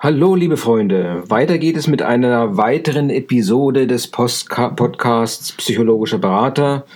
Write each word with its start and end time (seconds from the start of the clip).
Hallo, 0.00 0.36
liebe 0.36 0.56
Freunde. 0.56 1.24
Weiter 1.26 1.58
geht 1.58 1.76
es 1.76 1.88
mit 1.88 2.02
einer 2.02 2.56
weiteren 2.56 3.10
Episode 3.10 3.88
des 3.88 4.06
Postka 4.06 4.68
Podcasts 4.68 5.50
Psychologischer 5.50 6.18
Berater, 6.18 6.86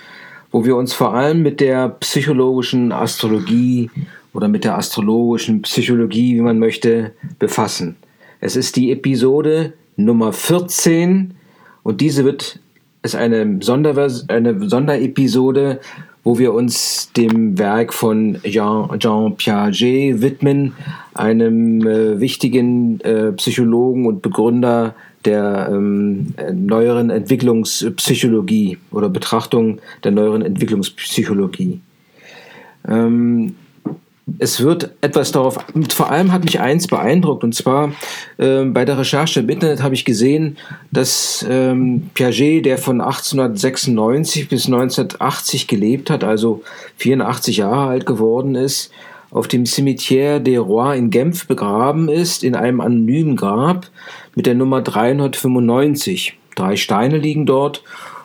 wo 0.53 0.65
wir 0.65 0.77
uns 0.77 0.95
vor 0.95 1.13
allem 1.13 1.43
mit 1.43 1.59
der 1.59 1.89
psychologischen 1.89 2.93
Astrologie 2.93 3.91
oder 4.33 4.47
mit 4.47 4.63
der 4.63 4.79
astrologischen 4.79 5.63
Psychologie, 5.63 6.37
wie 6.37 6.43
man 6.43 6.61
möchte, 6.61 7.11
befassen. 7.41 7.97
Es 8.41 8.55
ist 8.55 8.77
die 8.77 8.93
Episode 8.93 9.73
Nummer 9.97 10.33
14 10.33 11.35
und 11.83 12.01
diese 12.01 12.25
wird 12.25 12.61
ist 13.03 13.17
eine, 13.17 13.59
Sondervers 13.63 14.29
eine 14.29 14.69
Sonderepisode, 14.69 15.81
wo 16.25 16.39
wir 16.39 16.53
uns 16.53 17.11
dem 17.17 17.59
Werk 17.59 17.93
von 17.93 18.39
Jean, 18.45 18.99
Jean 18.99 19.37
Piaget 19.37 20.23
widmen, 20.23 20.75
einem 21.15 21.87
äh, 21.87 22.21
wichtigen 22.21 23.01
äh, 23.01 23.33
Psychologen 23.33 24.07
und 24.07 24.23
Begründer 24.23 24.95
der 25.25 25.69
ähm, 25.71 26.35
neueren 26.53 27.11
Entwicklungspsychologie 27.11 28.79
oder 28.91 29.09
Betrachtung 29.09 29.81
der 30.03 30.13
neueren 30.13 30.43
Entwicklungspsychologie. 30.43 31.81
Ähm, 32.89 33.55
es 34.39 34.61
wird 34.61 34.91
etwas 35.01 35.33
darauf, 35.33 35.59
vor 35.91 36.11
allem 36.11 36.33
hat 36.33 36.45
mich 36.45 36.61
eins 36.61 36.87
beeindruckt, 36.87 37.45
und 37.45 37.55
zwar 37.55 37.93
äh, 38.39 38.65
bei 38.65 38.85
der 38.85 38.99
Recherche 38.99 39.41
im 39.41 39.49
Internet 39.49 39.83
habe 39.83 39.95
ich 39.95 40.05
gesehen, 40.05 40.59
dass 40.91 41.45
ähm, 41.49 42.11
Piaget, 42.15 42.65
der 42.67 42.79
von 42.79 43.01
1896 43.01 44.49
bis 44.49 44.67
1980 44.67 45.67
gelebt 45.67 46.11
hat, 46.11 46.25
also 46.25 46.63
84 46.97 47.59
Jahre 47.59 47.91
alt 47.91 48.07
geworden 48.07 48.55
ist, 48.55 48.91
auf 49.31 49.49
dem 49.49 49.65
Cimetière 49.65 50.41
des 50.41 50.59
Rois 50.59 50.95
in 50.95 51.11
Genf 51.11 51.47
begraben 51.47 52.09
ist, 52.09 52.45
in 52.45 52.55
einem 52.55 52.81
anonymen 52.81 53.37
Grab 53.37 53.87
mit 54.35 54.47
der 54.47 54.55
Nummer 54.55 54.83
395. 54.83 56.39
Drei 56.55 56.77
Steine 56.77 57.17
liegen 57.17 57.47
dort 57.47 57.83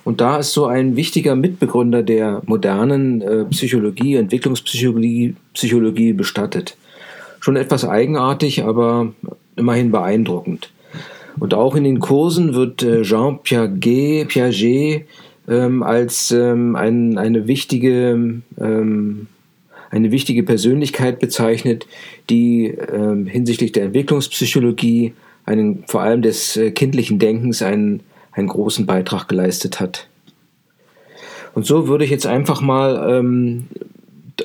und 0.07 0.21
da 0.21 0.37
ist 0.37 0.53
so 0.53 0.67
ein 0.67 0.95
wichtiger 0.95 1.35
Mitbegründer 1.35 2.01
der 2.01 2.41
modernen 2.45 3.21
äh, 3.21 3.43
Psychologie, 3.43 4.15
Entwicklungspsychologie 4.15 5.35
Psychologie 5.53 6.13
bestattet. 6.13 6.77
Schon 7.41 7.57
etwas 7.57 7.83
eigenartig, 7.83 8.63
aber 8.63 9.11
immerhin 9.57 9.91
beeindruckend. 9.91 10.71
Und 11.37 11.53
auch 11.53 11.75
in 11.75 11.83
den 11.83 11.99
Kursen 11.99 12.53
wird 12.53 12.83
äh, 12.83 13.01
Jean 13.01 13.39
Piaget, 13.43 14.29
Piaget 14.29 15.07
ähm, 15.49 15.83
als 15.83 16.31
ähm, 16.31 16.77
ein, 16.77 17.17
eine 17.17 17.45
wichtige 17.47 18.39
ähm, 18.61 19.27
eine 19.89 20.11
wichtige 20.11 20.43
Persönlichkeit 20.43 21.19
bezeichnet, 21.19 21.85
die 22.29 22.67
ähm, 22.67 23.25
hinsichtlich 23.25 23.73
der 23.73 23.83
Entwicklungspsychologie 23.83 25.15
einen, 25.45 25.83
vor 25.85 25.99
allem 25.99 26.21
des 26.21 26.55
äh, 26.55 26.71
kindlichen 26.71 27.19
Denkens 27.19 27.61
einen 27.61 28.03
einen 28.37 28.47
großen 28.47 28.85
Beitrag 28.85 29.27
geleistet 29.27 29.79
hat. 29.79 30.07
Und 31.53 31.65
so 31.65 31.87
würde 31.87 32.05
ich 32.05 32.11
jetzt 32.11 32.27
einfach 32.27 32.61
mal 32.61 33.17
ähm, 33.17 33.67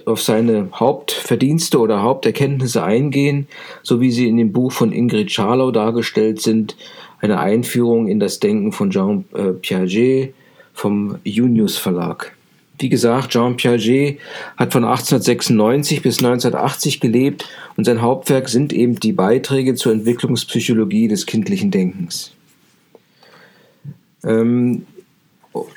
auf 0.07 0.23
seine 0.23 0.69
Hauptverdienste 0.73 1.79
oder 1.79 2.03
Haupterkenntnisse 2.03 2.83
eingehen, 2.83 3.47
so 3.83 4.01
wie 4.01 4.11
sie 4.11 4.29
in 4.29 4.39
dem 4.39 4.53
Buch 4.53 4.73
von 4.73 4.93
Ingrid 4.93 5.31
Scharlau 5.31 5.71
dargestellt 5.71 6.41
sind, 6.41 6.77
eine 7.21 7.39
Einführung 7.39 8.09
in 8.09 8.19
das 8.19 8.41
Denken 8.41 8.73
von 8.73 8.91
Jean 8.91 9.25
äh, 9.35 9.53
Piaget 9.53 10.35
vom 10.73 11.19
Junius 11.25 11.77
Verlag. 11.77 12.35
Wie 12.79 12.89
gesagt, 12.89 13.31
Jean 13.31 13.57
Piaget 13.57 14.19
hat 14.57 14.73
von 14.73 14.85
1896 14.85 16.03
bis 16.03 16.19
1980 16.19 16.99
gelebt 16.99 17.49
und 17.77 17.85
sein 17.85 18.03
Hauptwerk 18.03 18.49
sind 18.49 18.73
eben 18.73 18.99
die 18.99 19.13
Beiträge 19.13 19.75
zur 19.75 19.93
Entwicklungspsychologie 19.93 21.07
des 21.07 21.27
kindlichen 21.27 21.71
Denkens. 21.71 22.33
Ähm, 24.25 24.87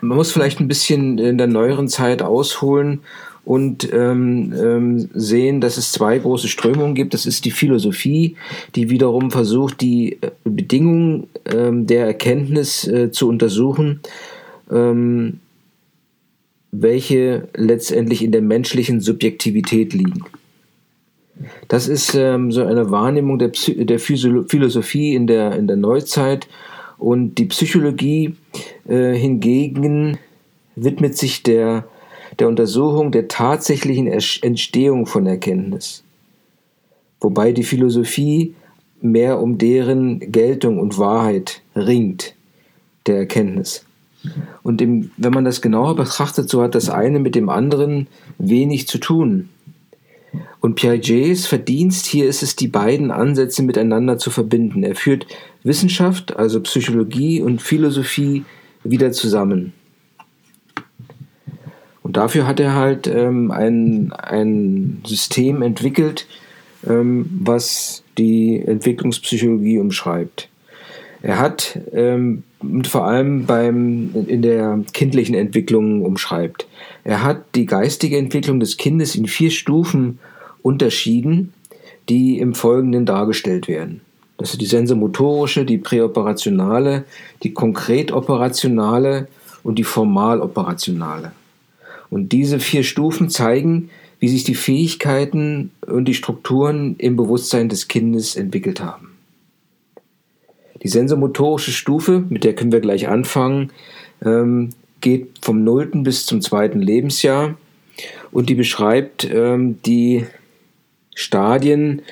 man 0.01 0.17
muss 0.17 0.31
vielleicht 0.31 0.59
ein 0.59 0.67
bisschen 0.67 1.17
in 1.17 1.37
der 1.37 1.47
neueren 1.47 1.87
Zeit 1.87 2.21
ausholen 2.21 3.01
und 3.45 3.91
ähm, 3.93 4.53
ähm, 4.57 5.09
sehen, 5.13 5.61
dass 5.61 5.77
es 5.77 5.91
zwei 5.91 6.17
große 6.17 6.47
Strömungen 6.47 6.95
gibt. 6.95 7.13
Das 7.13 7.25
ist 7.25 7.45
die 7.45 7.51
Philosophie, 7.51 8.35
die 8.73 8.89
wiederum 8.89 9.29
versucht, 9.29 9.81
die 9.81 10.17
äh, 10.21 10.31
Bedingungen 10.43 11.27
ähm, 11.45 11.85
der 11.85 12.07
Erkenntnis 12.07 12.87
äh, 12.87 13.11
zu 13.11 13.29
untersuchen, 13.29 13.99
ähm, 14.71 15.39
welche 16.71 17.47
letztendlich 17.55 18.23
in 18.23 18.31
der 18.31 18.41
menschlichen 18.41 18.99
Subjektivität 18.99 19.93
liegen. 19.93 20.23
Das 21.67 21.87
ist 21.87 22.15
ähm, 22.15 22.51
so 22.51 22.63
eine 22.63 22.89
Wahrnehmung 22.89 23.37
der, 23.37 23.49
Psy 23.49 23.85
der 23.85 23.99
Philosophie 23.99 25.13
in 25.13 25.27
der, 25.27 25.55
in 25.55 25.67
der 25.67 25.77
Neuzeit 25.77 26.47
und 26.97 27.35
die 27.35 27.45
Psychologie 27.45 28.35
äh, 28.87 29.13
hingegen 29.13 30.17
widmet 30.75 31.17
sich 31.17 31.43
der, 31.43 31.87
der 32.39 32.47
Untersuchung 32.47 33.11
der 33.11 33.27
tatsächlichen 33.27 34.07
Entstehung 34.07 35.05
von 35.05 35.25
Erkenntnis. 35.25 36.03
Wobei 37.21 37.51
die 37.51 37.63
Philosophie 37.63 38.55
mehr 39.01 39.39
um 39.39 39.57
deren 39.57 40.19
Geltung 40.31 40.79
und 40.79 40.97
Wahrheit 40.97 41.61
ringt, 41.75 42.35
der 43.07 43.17
Erkenntnis. 43.17 43.85
Und 44.63 44.81
im, 44.81 45.11
wenn 45.17 45.33
man 45.33 45.45
das 45.45 45.61
genauer 45.61 45.95
betrachtet, 45.95 46.49
so 46.49 46.61
hat 46.61 46.75
das 46.75 46.89
eine 46.89 47.19
mit 47.19 47.35
dem 47.35 47.49
anderen 47.49 48.07
wenig 48.37 48.87
zu 48.87 48.97
tun. 48.97 49.49
Und 50.65 50.73
Piagets 50.73 51.45
Verdienst 51.45 52.07
hier 52.07 52.25
ist 52.25 52.41
es, 52.41 52.55
die 52.55 52.67
beiden 52.67 53.11
Ansätze 53.11 53.61
miteinander 53.61 54.17
zu 54.17 54.31
verbinden. 54.31 54.81
Er 54.81 54.95
führt 54.95 55.27
Wissenschaft, 55.61 56.37
also 56.37 56.59
Psychologie 56.61 57.39
und 57.39 57.61
Philosophie 57.61 58.45
wieder 58.83 59.11
zusammen. 59.11 59.73
Und 62.01 62.17
dafür 62.17 62.47
hat 62.47 62.59
er 62.59 62.73
halt 62.73 63.05
ähm, 63.05 63.51
ein, 63.51 64.11
ein 64.13 65.03
System 65.05 65.61
entwickelt, 65.61 66.25
ähm, 66.87 67.29
was 67.43 68.03
die 68.17 68.59
Entwicklungspsychologie 68.59 69.77
umschreibt. 69.77 70.49
Er 71.21 71.37
hat 71.37 71.79
ähm, 71.93 72.41
vor 72.87 73.05
allem 73.05 73.45
beim, 73.45 74.09
in 74.25 74.41
der 74.41 74.79
kindlichen 74.93 75.35
Entwicklung 75.35 76.01
umschreibt. 76.01 76.65
Er 77.03 77.21
hat 77.21 77.53
die 77.53 77.67
geistige 77.67 78.17
Entwicklung 78.17 78.59
des 78.59 78.77
Kindes 78.77 79.13
in 79.13 79.27
vier 79.27 79.51
Stufen 79.51 80.17
unterschieden, 80.65 81.53
die 82.09 82.39
im 82.39 82.55
Folgenden 82.55 83.05
dargestellt 83.05 83.67
werden. 83.67 84.01
Das 84.37 84.51
ist 84.51 84.61
die 84.61 84.65
sensomotorische, 84.65 85.63
die 85.63 85.77
präoperationale, 85.77 87.05
die 87.43 87.53
konkret-operationale 87.53 89.27
und 89.63 89.77
die 89.77 89.83
formal-operationale. 89.83 91.31
Und 92.09 92.31
diese 92.31 92.59
vier 92.59 92.83
Stufen 92.83 93.29
zeigen, 93.29 93.89
wie 94.19 94.27
sich 94.27 94.43
die 94.43 94.55
Fähigkeiten 94.55 95.71
und 95.85 96.05
die 96.05 96.13
Strukturen 96.15 96.95
im 96.97 97.15
Bewusstsein 97.15 97.69
des 97.69 97.87
Kindes 97.87 98.35
entwickelt 98.35 98.81
haben. 98.81 99.11
Die 100.81 100.87
sensomotorische 100.87 101.71
Stufe, 101.71 102.23
mit 102.29 102.43
der 102.43 102.55
können 102.55 102.71
wir 102.71 102.81
gleich 102.81 103.07
anfangen, 103.07 103.71
ähm, 104.23 104.69
geht 105.01 105.29
vom 105.41 105.63
0. 105.63 106.03
bis 106.03 106.25
zum 106.25 106.41
2. 106.41 106.67
Lebensjahr 106.69 107.55
und 108.31 108.49
die 108.49 108.55
beschreibt 108.55 109.29
ähm, 109.31 109.79
die 109.85 110.25
Stadien, 111.15 112.03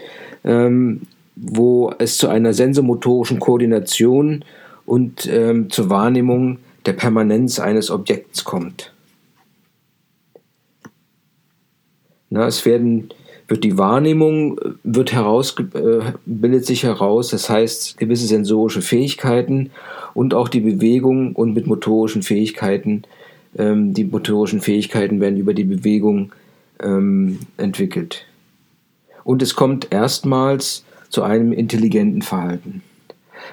ähm, 0.44 1.02
wo 1.36 1.94
es 2.00 2.18
zu 2.18 2.30
einer 2.30 2.53
sensomotorischen 2.53 3.40
Koordination 3.40 4.44
und 4.86 5.28
ähm, 5.28 5.69
zur 5.69 5.90
Wahrnehmung 5.90 6.58
der 6.86 6.94
Permanenz 6.94 7.59
eines 7.59 7.91
Objekts 7.91 8.44
kommt. 8.44 8.91
Na, 12.30 12.47
es 12.47 12.66
werden, 12.66 13.09
wird 13.47 13.64
die 13.64 13.78
Wahrnehmung 13.78 14.59
wird 14.84 15.14
heraus, 15.14 15.56
äh, 15.59 16.14
bildet 16.25 16.66
sich 16.66 16.84
heraus, 16.84 17.29
das 17.29 17.50
heißt 17.50 17.97
gewisse 17.97 18.26
sensorische 18.26 18.82
Fähigkeiten 18.82 19.70
und 20.14 20.34
auch 20.34 20.50
die 20.50 20.61
Bewegung 20.61 21.35
und 21.35 21.53
mit 21.53 21.67
motorischen 21.67 22.23
Fähigkeiten, 22.23 23.03
ähm, 23.58 23.94
die 23.94 24.05
motorischen 24.05 24.61
Fähigkeiten 24.61 25.20
werden 25.20 25.38
über 25.38 25.53
die 25.53 25.64
Bewegung 25.64 26.32
ähm, 26.82 27.40
entwickelt 27.58 28.26
und 29.23 29.41
es 29.41 29.55
kommt 29.55 29.91
erstmals 29.91 30.84
zu 31.09 31.23
einem 31.23 31.53
intelligenten 31.53 32.22
Verhalten. 32.22 32.81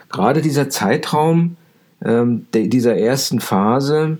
Gerade 0.09 0.43
dieser 0.43 0.71
Zeitraum 0.71 1.57
ähm, 2.05 2.47
dieser 2.55 2.97
ersten 2.97 3.41
Phase 3.41 4.19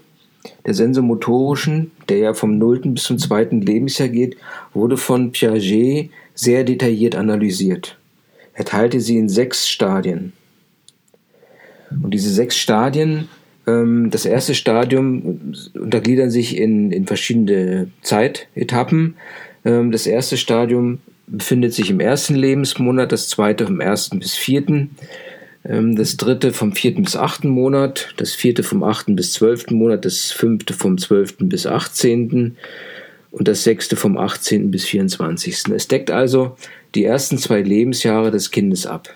der 0.67 0.75
sensomotorischen, 0.75 1.91
der 2.09 2.19
ja 2.19 2.35
vom 2.35 2.59
0. 2.59 2.81
bis 2.93 3.05
zum 3.05 3.19
2. 3.19 3.45
Lebensjahr 3.51 4.09
geht, 4.09 4.37
wurde 4.73 4.97
von 4.97 5.33
Piaget 5.33 6.11
sehr 6.35 6.65
detailliert 6.65 7.15
analysiert. 7.15 7.99
Er 8.55 8.65
teilte 8.65 9.01
sie 9.01 9.19
in 9.19 9.29
sechs 9.29 9.69
Stadien. 9.69 10.33
Und 12.03 12.13
diese 12.15 12.31
sechs 12.31 12.57
Stadien, 12.57 13.29
ähm, 13.67 14.11
das 14.11 14.25
erste 14.25 14.55
Stadium 14.55 15.55
untergliedern 15.75 16.31
sich 16.31 16.57
in, 16.57 16.93
in 16.93 17.07
verschiedene 17.07 17.91
Zeitetappen. 18.03 19.17
Ähm, 19.65 19.91
das 19.93 20.07
erste 20.07 20.37
Stadium 20.37 20.99
befindet 21.31 21.73
sich 21.73 21.91
im 21.91 22.01
ersten 22.01 22.35
Lebensmonat, 22.35 23.13
das 23.13 23.29
zweite 23.29 23.67
vom 23.67 23.81
ersten 23.81 24.19
bis 24.19 24.35
vierten, 24.35 24.91
ähm, 25.65 25.97
das 25.97 26.17
dritte 26.17 26.53
vom 26.53 26.73
vierten 26.73 27.03
bis 27.03 27.17
achten 27.17 27.49
Monat, 27.49 28.13
das 28.17 28.35
vierte 28.35 28.63
vom 28.63 28.83
achten 28.83 29.17
bis 29.17 29.33
zwölften 29.33 29.75
Monat, 29.75 30.05
das 30.05 30.33
fünfte 30.33 30.75
vom 30.75 30.99
zwölften 30.99 31.49
bis 31.49 31.67
achtzehnten 31.67 32.57
und 33.31 33.47
das 33.47 33.63
sechste 33.63 33.97
vom 33.97 34.19
achtzehnten 34.19 34.71
bis 34.71 34.85
vierundzwanzigsten. 34.85 35.75
Es 35.75 35.87
deckt 35.87 36.11
also 36.11 36.57
die 36.95 37.05
ersten 37.05 37.39
zwei 37.39 37.63
Lebensjahre 37.63 38.31
des 38.31 38.51
Kindes 38.51 38.87
ab. 38.87 39.15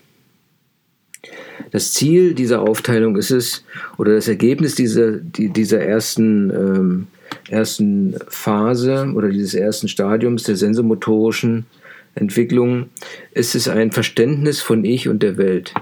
Das 1.71 1.93
Ziel 1.93 2.35
dieser 2.35 2.61
Aufteilung 2.61 3.17
ist 3.17 3.31
es, 3.31 3.65
oder 3.99 4.15
das 4.15 4.29
Ergebnis 4.29 4.77
dieser, 4.77 5.13
dieser 5.19 5.81
ersten, 5.81 6.51
ähm, 6.51 7.07
ersten 7.49 8.15
Phase 8.29 9.13
oder 9.15 9.29
dieses 9.29 9.55
ersten 9.55 9.89
Stadiums 9.89 10.45
der 10.45 10.57
sensomotorischen 10.57 11.67
Entwicklung, 12.15 12.91
ist 13.33 13.55
es 13.55 13.69
ein 13.69 13.93
Verständnis 13.93 14.61
von 14.61 14.85
Ich 14.85 15.09
und 15.09 15.23
der 15.23 15.37
Welt. 15.37 15.75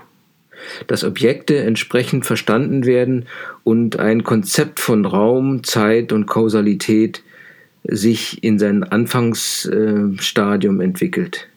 Dass 0.86 1.04
Objekte 1.04 1.58
entsprechend 1.58 2.24
verstanden 2.24 2.86
werden 2.86 3.26
und 3.64 3.98
ein 3.98 4.22
Konzept 4.22 4.80
von 4.80 5.04
Raum, 5.04 5.64
Zeit 5.64 6.12
und 6.12 6.26
Kausalität 6.26 7.22
sich 7.84 8.42
in 8.44 8.58
sein 8.58 8.84
Anfangsstadium 8.84 10.80
entwickelt. 10.80 11.48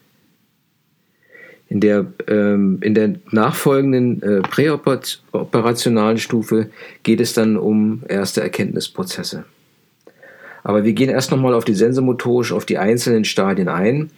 In 1.67 1.79
der, 1.79 2.05
ähm, 2.27 2.79
in 2.81 2.93
der 2.93 3.15
nachfolgenden 3.31 4.21
äh, 4.21 4.41
präoperationalen 4.41 6.17
Stufe 6.19 6.69
geht 7.03 7.19
es 7.19 7.33
dann 7.33 7.57
um 7.57 8.03
erste 8.07 8.41
Erkenntnisprozesse. 8.41 9.45
Aber 10.63 10.83
wir 10.83 10.93
gehen 10.93 11.09
erst 11.09 11.31
nochmal 11.31 11.53
auf 11.53 11.65
die 11.65 11.75
sensomotorisch, 11.75 12.51
auf 12.51 12.65
die 12.65 12.77
einzelnen 12.77 13.25
Stadien 13.25 13.67
ein. 13.67 14.09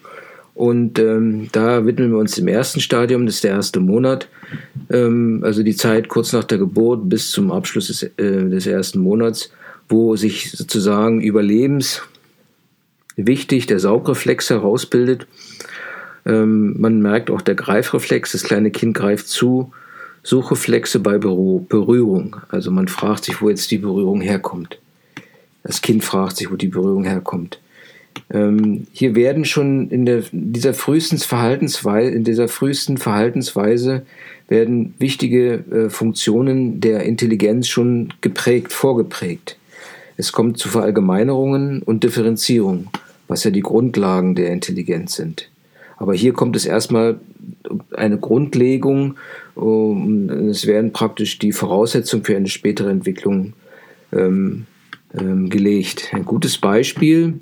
Und 0.57 0.97
ähm, 0.97 1.49
da 1.51 1.85
widmen 1.85 2.11
wir 2.11 2.17
uns 2.17 2.35
dem 2.35 2.47
ersten 2.47 2.79
Stadium, 2.79 3.27
das 3.27 3.35
ist 3.35 3.43
der 3.43 3.51
erste 3.51 3.79
Monat, 3.79 4.27
ähm, 4.89 5.41
also 5.43 5.61
die 5.61 5.75
Zeit 5.75 6.09
kurz 6.09 6.33
nach 6.33 6.45
der 6.45 6.57
Geburt 6.57 7.07
bis 7.07 7.29
zum 7.29 7.51
Abschluss 7.51 7.87
des, 7.87 8.01
äh, 8.03 8.11
des 8.17 8.65
ersten 8.65 8.99
Monats, 8.99 9.51
wo 9.87 10.15
sich 10.15 10.51
sozusagen 10.51 11.21
überlebenswichtig 11.21 13.67
der 13.67 13.79
Saugreflex 13.79 14.49
herausbildet 14.49 15.27
ähm, 16.27 16.75
man 16.77 17.01
merkt 17.01 17.31
auch 17.31 17.41
der 17.41 17.55
Greifreflex, 17.55 18.33
das 18.33 18.43
kleine 18.43 18.69
Kind 18.69 18.95
greift 18.95 19.27
zu. 19.27 19.71
Suchreflexe 20.23 20.99
bei 20.99 21.17
Berührung. 21.17 22.35
Also 22.49 22.69
man 22.69 22.89
fragt 22.89 23.23
sich, 23.23 23.41
wo 23.41 23.49
jetzt 23.49 23.71
die 23.71 23.77
Berührung 23.77 24.19
herkommt. 24.19 24.77
Das 25.63 25.81
Kind 25.81 26.03
fragt 26.03 26.35
sich, 26.35 26.51
wo 26.51 26.57
die 26.57 26.67
Berührung 26.67 27.05
herkommt. 27.05 27.61
Ähm, 28.33 28.87
hier 28.91 29.15
werden 29.15 29.45
schon 29.45 29.89
in 29.89 30.05
der, 30.05 30.23
dieser 30.31 30.73
frühesten 30.73 31.17
Verhaltensweise, 31.17 32.11
in 32.11 32.23
dieser 32.23 32.47
frühesten 32.47 32.97
Verhaltensweise 32.97 34.05
werden 34.47 34.93
wichtige 34.97 35.63
äh, 35.71 35.89
Funktionen 35.89 36.79
der 36.79 37.03
Intelligenz 37.03 37.67
schon 37.67 38.13
geprägt, 38.21 38.73
vorgeprägt. 38.73 39.57
Es 40.17 40.31
kommt 40.31 40.57
zu 40.57 40.69
Verallgemeinerungen 40.69 41.81
und 41.83 42.03
Differenzierung, 42.03 42.87
was 43.27 43.43
ja 43.43 43.51
die 43.51 43.61
Grundlagen 43.61 44.35
der 44.35 44.51
Intelligenz 44.51 45.15
sind. 45.15 45.49
Aber 45.97 46.13
hier 46.13 46.33
kommt 46.33 46.55
es 46.55 46.65
erstmal 46.65 47.19
eine 47.95 48.17
Grundlegung. 48.17 49.15
Es 49.55 50.67
werden 50.67 50.91
praktisch 50.91 51.39
die 51.39 51.51
Voraussetzungen 51.51 52.23
für 52.23 52.35
eine 52.35 52.47
spätere 52.47 52.89
Entwicklung 52.89 53.53
ähm, 54.13 54.65
gelegt. 55.13 56.11
Ein 56.13 56.25
gutes 56.25 56.57
Beispiel 56.57 57.35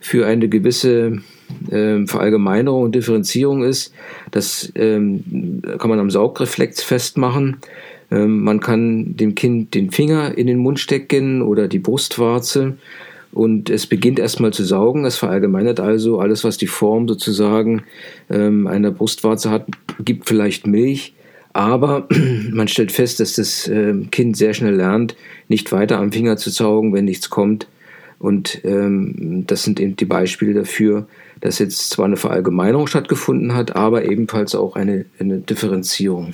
für 0.00 0.26
eine 0.26 0.48
gewisse 0.48 1.22
ähm, 1.70 2.08
Verallgemeinerung 2.08 2.82
und 2.82 2.94
Differenzierung 2.94 3.62
ist, 3.62 3.92
das 4.30 4.72
ähm, 4.74 5.62
kann 5.78 5.90
man 5.90 6.00
am 6.00 6.10
Saugreflex 6.10 6.82
festmachen. 6.82 7.58
Ähm, 8.10 8.42
man 8.42 8.60
kann 8.60 9.16
dem 9.16 9.34
Kind 9.34 9.74
den 9.74 9.90
Finger 9.90 10.36
in 10.36 10.46
den 10.46 10.58
Mund 10.58 10.80
stecken 10.80 11.42
oder 11.42 11.68
die 11.68 11.78
Brustwarze 11.78 12.76
und 13.32 13.70
es 13.70 13.86
beginnt 13.86 14.18
erstmal 14.18 14.52
zu 14.52 14.64
saugen. 14.64 15.04
Es 15.04 15.16
verallgemeinert 15.16 15.80
also 15.80 16.20
alles, 16.20 16.44
was 16.44 16.58
die 16.58 16.66
Form 16.66 17.08
sozusagen 17.08 17.84
ähm, 18.28 18.66
einer 18.66 18.90
Brustwarze 18.90 19.50
hat, 19.50 19.66
gibt 20.04 20.28
vielleicht 20.28 20.66
Milch. 20.66 21.14
Aber 21.52 22.08
man 22.50 22.68
stellt 22.68 22.92
fest, 22.92 23.20
dass 23.20 23.34
das 23.34 23.68
äh, 23.68 23.94
Kind 24.10 24.36
sehr 24.36 24.54
schnell 24.54 24.74
lernt, 24.74 25.16
nicht 25.48 25.72
weiter 25.72 25.98
am 25.98 26.12
Finger 26.12 26.36
zu 26.36 26.50
saugen, 26.50 26.92
wenn 26.92 27.04
nichts 27.04 27.30
kommt. 27.30 27.68
Und 28.18 28.64
ähm, 28.64 29.44
das 29.46 29.64
sind 29.64 29.80
eben 29.80 29.96
die 29.96 30.04
Beispiele 30.04 30.54
dafür, 30.54 31.06
dass 31.40 31.58
jetzt 31.58 31.90
zwar 31.90 32.04
eine 32.04 32.16
Verallgemeinerung 32.16 32.86
stattgefunden 32.86 33.54
hat, 33.54 33.74
aber 33.74 34.04
ebenfalls 34.04 34.54
auch 34.54 34.76
eine, 34.76 35.06
eine 35.18 35.38
Differenzierung. 35.38 36.32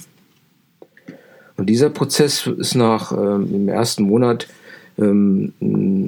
Und 1.57 1.67
dieser 1.67 1.91
Prozess 1.91 2.47
ist 2.47 2.75
nach 2.75 3.13
ähm, 3.13 3.49
im 3.53 3.69
ersten 3.69 4.05
Monat 4.05 4.49
ähm, 4.99 5.53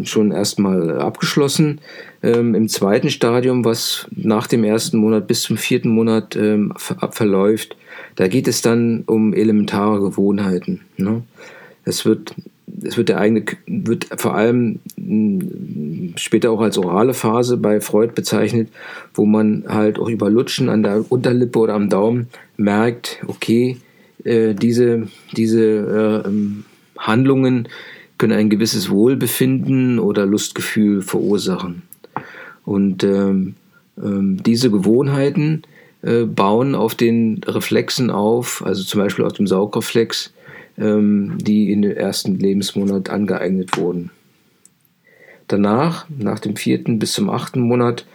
schon 0.05 0.33
erstmal 0.33 0.99
abgeschlossen. 1.01 1.81
Ähm, 2.23 2.55
Im 2.55 2.69
zweiten 2.69 3.09
Stadium, 3.09 3.65
was 3.65 4.07
nach 4.11 4.47
dem 4.47 4.65
ersten 4.65 4.99
Monat 4.99 5.27
bis 5.27 5.43
zum 5.43 5.57
vierten 5.57 5.91
Monat 5.91 6.37
ähm, 6.37 6.73
verläuft, 6.77 7.77
da 8.17 8.29
geht 8.29 8.49
es 8.49 8.63
dann 8.63 9.05
um 9.07 9.33
elementare 9.33 10.01
Gewohnheiten. 10.01 10.81
Ne? 10.97 11.23
Es 11.85 12.05
wird 12.05 12.35
es 12.83 12.97
wird 12.97 13.09
der 13.09 13.19
eigene, 13.19 13.45
wird 13.67 14.07
vor 14.17 14.35
allem 14.35 14.79
später 16.17 16.51
auch 16.51 16.61
als 16.61 16.79
orale 16.79 17.15
Phase 17.15 17.57
bei 17.57 17.81
Freud 17.81 18.13
bezeichnet, 18.15 18.69
wo 19.15 19.27
man 19.27 19.65
halt 19.69 19.99
auch 19.99 20.09
über 20.09 20.31
Lutschen 20.31 20.69
an 20.69 20.83
der 20.83 21.11
Unterlippe 21.11 21.59
oder 21.59 21.75
am 21.75 21.89
Daumen 21.89 22.29
merkt, 22.57 23.19
okay, 23.27 23.77
äh, 24.25 24.55
diese, 24.55 25.09
diese 25.33 26.25
äh, 26.25 26.31
Handlungen, 26.99 27.69
können 28.19 28.35
ein 28.35 28.51
gewisses 28.51 28.91
Wohlbefinden 28.91 29.99
oder 29.99 30.27
Lustgefühl 30.27 31.01
verursachen. 31.01 31.83
Und 32.67 33.03
ähm, 33.03 33.55
ähm, 33.97 34.43
diese 34.43 34.71
Gewohnheiten 34.71 35.63
äh, 36.03 36.25
bauen 36.25 36.75
auf 36.75 36.95
den 36.95 37.43
Reflexen 37.47 38.11
auf, 38.11 38.65
also 38.65 38.83
zum 38.83 39.01
Beispiel 39.01 39.25
auf 39.25 39.35
dem 39.35 39.47
Saugreflex, 39.47 40.33
ähm, 40.79 41.37
die 41.39 41.71
in 41.73 41.83
den 41.83 41.97
ersten 41.97 42.39
Lebensmonat 42.39 43.11
angeeignet 43.11 43.77
wurden. 43.77 44.11
Danach, 45.47 46.07
nach 46.09 46.39
dem 46.39 46.57
vierten 46.57 46.99
bis 46.99 47.13
zum 47.13 47.29
achten 47.29 47.61
Monat, 47.61 48.07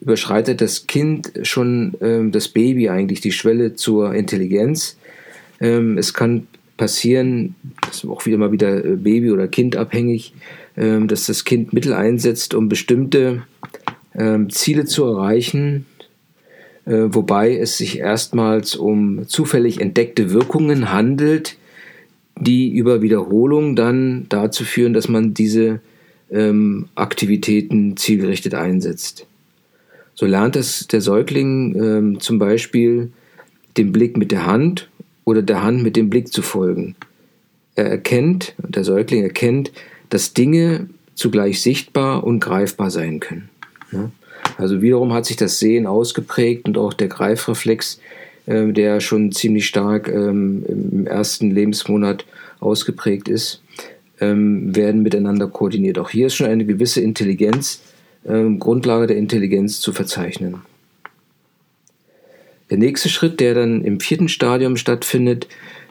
überschreitet 0.00 0.60
das 0.60 0.86
Kind 0.86 1.32
schon 1.42 1.94
ähm, 2.00 2.30
das 2.30 2.48
Baby 2.48 2.90
eigentlich 2.90 3.20
die 3.20 3.32
Schwelle 3.32 3.74
zur 3.74 4.14
Intelligenz. 4.14 4.98
Ähm, 5.60 5.98
es 5.98 6.12
kann 6.12 6.46
passieren, 6.76 7.54
das 7.80 8.04
ist 8.04 8.10
auch 8.10 8.26
wieder 8.26 8.36
mal 8.36 8.52
wieder 8.52 8.84
äh, 8.84 8.96
Baby- 8.96 9.30
oder 9.30 9.48
Kindabhängig, 9.48 10.34
ähm, 10.76 11.08
dass 11.08 11.26
das 11.26 11.44
Kind 11.44 11.72
Mittel 11.72 11.94
einsetzt, 11.94 12.54
um 12.54 12.68
bestimmte 12.68 13.42
Ziele 14.50 14.84
zu 14.84 15.06
erreichen, 15.06 15.86
wobei 16.86 17.56
es 17.56 17.78
sich 17.78 17.98
erstmals 17.98 18.76
um 18.76 19.26
zufällig 19.26 19.80
entdeckte 19.80 20.32
Wirkungen 20.32 20.92
handelt, 20.92 21.56
die 22.38 22.74
über 22.74 23.00
Wiederholung 23.00 23.76
dann 23.76 24.26
dazu 24.28 24.64
führen, 24.64 24.92
dass 24.92 25.08
man 25.08 25.34
diese 25.34 25.80
ähm, 26.30 26.88
Aktivitäten 26.94 27.96
zielgerichtet 27.96 28.54
einsetzt. 28.54 29.26
So 30.14 30.26
lernt 30.26 30.56
es 30.56 30.86
der 30.86 31.00
Säugling 31.00 32.18
zum 32.20 32.38
Beispiel 32.38 33.10
den 33.76 33.90
Blick 33.90 34.16
mit 34.16 34.30
der 34.30 34.46
Hand 34.46 34.88
oder 35.24 35.42
der 35.42 35.62
Hand 35.62 35.82
mit 35.82 35.96
dem 35.96 36.10
Blick 36.10 36.32
zu 36.32 36.42
folgen. 36.42 36.94
Er 37.74 37.86
erkennt, 37.86 38.54
der 38.58 38.84
Säugling 38.84 39.22
erkennt, 39.22 39.72
dass 40.10 40.34
Dinge 40.34 40.88
zugleich 41.14 41.60
sichtbar 41.60 42.24
und 42.24 42.40
greifbar 42.40 42.90
sein 42.90 43.20
können. 43.20 43.48
Also 44.56 44.82
wiederum 44.82 45.12
hat 45.12 45.26
sich 45.26 45.36
das 45.36 45.58
Sehen 45.58 45.86
ausgeprägt 45.86 46.66
und 46.66 46.78
auch 46.78 46.92
der 46.92 47.08
Greifreflex, 47.08 48.00
ähm, 48.46 48.74
der 48.74 49.00
schon 49.00 49.32
ziemlich 49.32 49.66
stark 49.66 50.08
ähm, 50.08 50.64
im 50.68 51.06
ersten 51.06 51.50
Lebensmonat 51.50 52.24
ausgeprägt 52.60 53.28
ist, 53.28 53.62
ähm, 54.20 54.74
werden 54.74 55.02
miteinander 55.02 55.48
koordiniert. 55.48 55.98
Auch 55.98 56.10
hier 56.10 56.28
ist 56.28 56.34
schon 56.34 56.46
eine 56.46 56.64
gewisse 56.64 57.00
Intelligenz, 57.00 57.80
Grundlage 58.26 59.06
der 59.06 59.18
Intelligenz 59.18 59.82
zu 59.82 59.92
verzeichnen. 59.92 60.62
Der 62.70 62.78
nächste 62.78 63.10
Schritt, 63.10 63.38
der 63.38 63.52
dann 63.52 63.84
im 63.84 64.00
vierten 64.00 64.28
Stadium 64.28 64.78
stattfindet, 64.78 65.46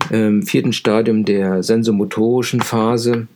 im 0.10 0.42
vierten 0.42 0.74
Stadium 0.74 1.26
der 1.26 1.62
sensomotorischen 1.62 2.62
Phase, 2.62 3.28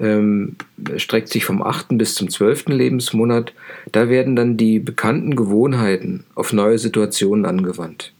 ähm, 0.00 0.56
streckt 0.96 1.28
sich 1.28 1.44
vom 1.44 1.62
achten 1.62 1.98
bis 1.98 2.14
zum 2.14 2.30
zwölften 2.30 2.72
Lebensmonat. 2.72 3.52
Da 3.92 4.08
werden 4.08 4.36
dann 4.36 4.56
die 4.56 4.78
bekannten 4.78 5.36
Gewohnheiten 5.36 6.24
auf 6.34 6.52
neue 6.52 6.78
Situationen 6.78 7.46
angewandt. 7.46 8.12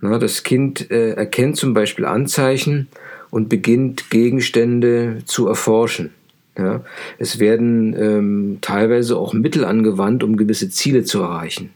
Na, 0.00 0.18
das 0.18 0.42
Kind 0.42 0.90
äh, 0.90 1.12
erkennt 1.12 1.56
zum 1.56 1.74
Beispiel 1.74 2.04
Anzeichen 2.04 2.88
und 3.30 3.48
beginnt 3.48 4.10
Gegenstände 4.10 5.18
zu 5.24 5.48
erforschen. 5.48 6.10
Ja, 6.58 6.82
es 7.18 7.38
werden 7.38 7.94
ähm, 7.98 8.58
teilweise 8.62 9.18
auch 9.18 9.34
Mittel 9.34 9.64
angewandt, 9.64 10.24
um 10.24 10.38
gewisse 10.38 10.70
Ziele 10.70 11.04
zu 11.04 11.20
erreichen. 11.20 11.70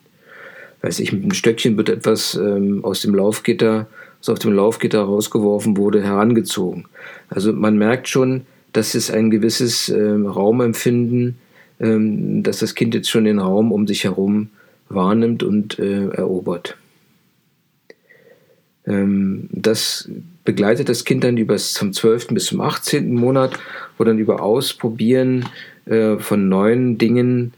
weiß 0.81 1.01
ich, 1.01 1.13
mit 1.13 1.23
einem 1.23 1.35
Stöckchen 1.35 1.77
wird 1.77 1.91
etwas 1.91 2.35
ähm, 2.35 2.83
aus 2.83 3.03
dem 3.03 3.15
Laufgitter, 3.15 3.89
was 4.21 4.31
auf 4.31 4.39
dem 4.39 4.55
Laufgitter 4.55 5.03
rausgeworfen 5.03 5.77
wurde, 5.77 6.03
herangezogen. 6.03 6.87
Also 7.29 7.53
man 7.53 7.77
merkt 7.77 8.09
schon, 8.09 8.47
dass 8.73 8.95
es 8.95 9.11
ein 9.11 9.31
gewisses 9.31 9.89
ähm, 9.89 10.27
Raumempfinden, 10.27 11.39
ähm, 11.81 12.43
dass 12.43 12.59
das 12.59 12.75
Kind 12.75 12.95
jetzt 12.95 13.11
schon 13.11 13.25
den 13.25 13.39
Raum 13.39 13.73
um 13.73 13.87
sich 13.87 14.05
herum 14.05 14.51
wahrnimmt 14.89 15.43
und 15.43 15.79
äh, 15.79 16.09
erobert. 16.09 16.77
Ähm, 18.87 19.49
das 19.53 20.09
begleitet 20.45 20.89
das 20.89 21.05
Kind 21.05 21.25
dann 21.25 21.37
über 21.37 21.57
zum 21.57 21.93
12. 21.93 22.29
bis 22.29 22.47
zum 22.47 22.61
18. 22.61 23.15
Monat, 23.15 23.59
wo 23.99 24.05
dann 24.05 24.19
über 24.19 24.43
Ausprobieren 24.43 25.47
äh, 25.87 26.17
von 26.19 26.49
neuen 26.49 26.99
Dingen, 26.99 27.53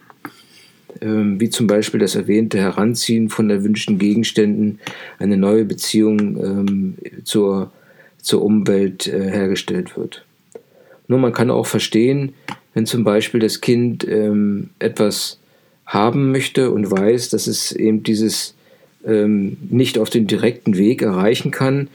äh, 1.01 1.07
wie 1.07 1.49
zum 1.49 1.67
Beispiel 1.67 2.01
das 2.01 2.15
erwähnte 2.15 2.59
Heranziehen 2.59 3.29
von 3.29 3.51
erwünschten 3.51 3.99
Gegenständen, 3.99 4.81
eine 5.19 5.37
neue 5.37 5.65
Beziehung 5.65 6.19
ähm, 6.43 6.95
zur, 7.25 7.73
zur 8.21 8.43
Umwelt 8.43 9.07
äh, 9.07 9.31
hergestellt 9.31 9.97
wird. 9.97 10.25
Nur 11.13 11.19
man 11.19 11.35
kann 11.35 11.51
auch 11.51 11.67
verstehen, 11.67 12.33
wenn 12.73 12.87
zum 12.87 13.05
Beispiel 13.05 13.39
das 13.39 13.61
Kind 13.61 14.03
ähm, 14.09 14.71
etwas 14.79 15.39
haben 15.85 16.33
möchte 16.33 16.71
und 16.71 16.91
weiß, 16.91 17.29
dass 17.29 17.47
es 17.47 17.71
eben 17.71 18.03
dieses 18.03 18.55
ähm, 19.05 19.59
nicht 19.69 19.99
auf 19.99 20.09
dem 20.09 20.27
direkten 20.27 20.79
Weg 20.79 21.03
erreichen 21.03 21.51
kann, 21.51 21.89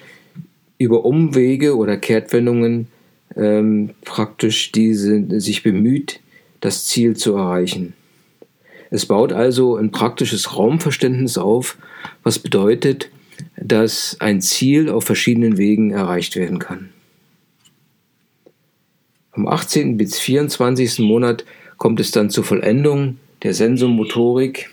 über 0.77 1.03
Umwege 1.03 1.75
oder 1.77 1.97
Kehrtwendungen 1.97 2.89
ähm, 3.35 3.89
praktisch 4.05 4.71
diese, 4.71 5.41
sich 5.41 5.63
bemüht, 5.63 6.19
das 6.61 6.85
Ziel 6.85 7.15
zu 7.15 7.33
erreichen. 7.33 7.93
Es 8.91 9.07
baut 9.07 9.33
also 9.33 9.77
ein 9.77 9.89
praktisches 9.89 10.55
Raumverständnis 10.55 11.39
auf, 11.39 11.79
was 12.21 12.37
bedeutet, 12.37 13.09
dass 13.59 14.17
ein 14.19 14.41
Ziel 14.41 14.89
auf 14.89 15.05
verschiedenen 15.05 15.57
Wegen 15.57 15.89
erreicht 15.89 16.35
werden 16.35 16.59
kann. 16.59 16.89
Vom 19.37 19.47
18. 19.47 19.97
bis 19.97 20.17
24. 20.17 20.97
Monat 20.97 21.45
kommt 21.77 21.99
es 21.99 22.09
dann 22.09 22.31
zur 22.31 22.43
Vollendung 22.43 23.19
der 23.43 23.53
Sensomotorik. 23.53 24.71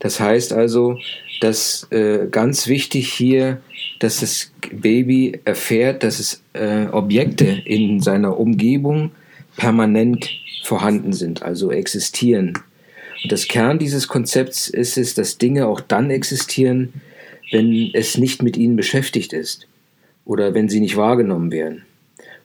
Das 0.00 0.20
heißt 0.20 0.52
also, 0.52 0.98
dass 1.40 1.90
äh, 1.92 2.26
ganz 2.30 2.66
wichtig 2.66 3.10
hier, 3.10 3.62
dass 4.00 4.20
das 4.20 4.52
Baby 4.70 5.40
erfährt, 5.46 6.02
dass 6.02 6.20
es 6.20 6.42
äh, 6.52 6.88
Objekte 6.88 7.46
in 7.64 8.00
seiner 8.00 8.38
Umgebung 8.38 9.12
permanent 9.56 10.28
vorhanden 10.62 11.14
sind, 11.14 11.42
also 11.42 11.70
existieren. 11.70 12.52
Und 13.22 13.32
das 13.32 13.48
Kern 13.48 13.78
dieses 13.78 14.08
Konzepts 14.08 14.68
ist 14.68 14.98
es, 14.98 15.14
dass 15.14 15.38
Dinge 15.38 15.68
auch 15.68 15.80
dann 15.80 16.10
existieren, 16.10 16.92
wenn 17.50 17.92
es 17.94 18.18
nicht 18.18 18.42
mit 18.42 18.58
ihnen 18.58 18.76
beschäftigt 18.76 19.32
ist 19.32 19.68
oder 20.26 20.52
wenn 20.52 20.68
sie 20.68 20.80
nicht 20.80 20.98
wahrgenommen 20.98 21.50
werden. 21.50 21.86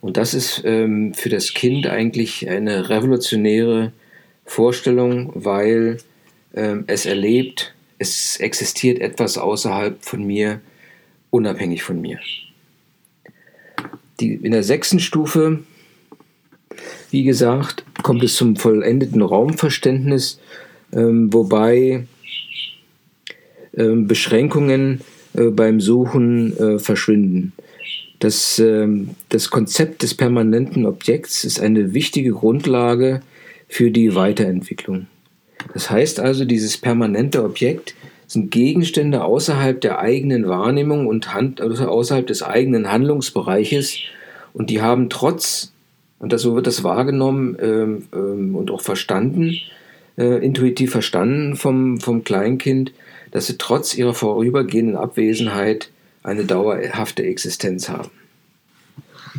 Und 0.02 0.18
das 0.18 0.34
ist 0.34 0.62
ähm, 0.66 1.14
für 1.14 1.30
das 1.30 1.54
Kind 1.54 1.88
eigentlich 1.88 2.48
eine 2.50 2.90
revolutionäre 2.90 3.92
Vorstellung, 4.46 5.32
weil 5.34 5.98
ähm, 6.54 6.86
es 6.88 7.06
erlebt, 7.06 7.74
es 8.00 8.38
existiert 8.40 9.00
etwas 9.00 9.38
außerhalb 9.38 10.04
von 10.04 10.24
mir, 10.24 10.62
unabhängig 11.30 11.84
von 11.84 12.00
mir. 12.00 12.20
Die, 14.20 14.34
in 14.34 14.52
der 14.52 14.64
sechsten 14.64 15.00
Stufe, 15.00 15.60
wie 17.12 17.24
gesagt, 17.24 17.84
kommt 18.04 18.24
es 18.24 18.36
zum 18.36 18.56
vollendeten 18.56 19.22
Raumverständnis, 19.22 20.40
ähm, 20.94 21.32
wobei 21.34 22.08
ähm, 23.76 24.08
Beschränkungen 24.08 25.02
äh, 25.34 25.46
beim 25.50 25.80
Suchen 25.80 26.58
äh, 26.58 26.80
verschwinden. 26.80 27.54
Das, 28.20 28.60
ähm, 28.60 29.12
das 29.30 29.50
Konzept 29.50 30.04
des 30.04 30.16
permanenten 30.16 30.86
Objekts 30.86 31.44
ist 31.44 31.60
eine 31.60 31.94
wichtige 31.94 32.32
Grundlage 32.32 33.22
für 33.68 33.92
die 33.92 34.16
Weiterentwicklung. 34.16 35.08
Das 35.74 35.90
heißt 35.90 36.20
also, 36.20 36.46
dieses 36.46 36.78
permanente 36.78 37.44
Objekt 37.44 37.96
sind 38.28 38.52
Gegenstände 38.52 39.24
außerhalb 39.24 39.80
der 39.80 40.00
eigenen 40.00 40.48
Wahrnehmung 40.48 41.08
und 41.08 41.34
Hand, 41.34 41.62
also 41.62 41.88
außerhalb 41.88 42.28
des 42.28 42.44
eigenen 42.44 42.92
Handlungsbereiches 42.92 43.98
und 44.54 44.70
die 44.70 44.82
haben 44.82 45.10
trotz, 45.10 45.72
und 46.20 46.34
das, 46.34 46.42
so 46.42 46.56
wird 46.56 46.68
das 46.68 46.84
wahrgenommen 46.84 47.58
ähm, 47.62 48.08
ähm, 48.14 48.56
und 48.56 48.72
auch 48.72 48.82
verstanden, 48.82 49.56
äh, 50.18 50.44
intuitiv 50.44 50.92
verstanden 50.92 51.56
vom, 51.56 52.00
vom 52.00 52.24
Kleinkind, 52.24 52.92
dass 53.32 53.48
sie 53.48 53.58
trotz 53.58 53.96
ihrer 53.96 54.14
vorübergehenden 54.14 54.96
Abwesenheit 54.96 55.90
eine 56.28 56.44
dauerhafte 56.44 57.24
Existenz 57.24 57.88
haben. 57.90 58.12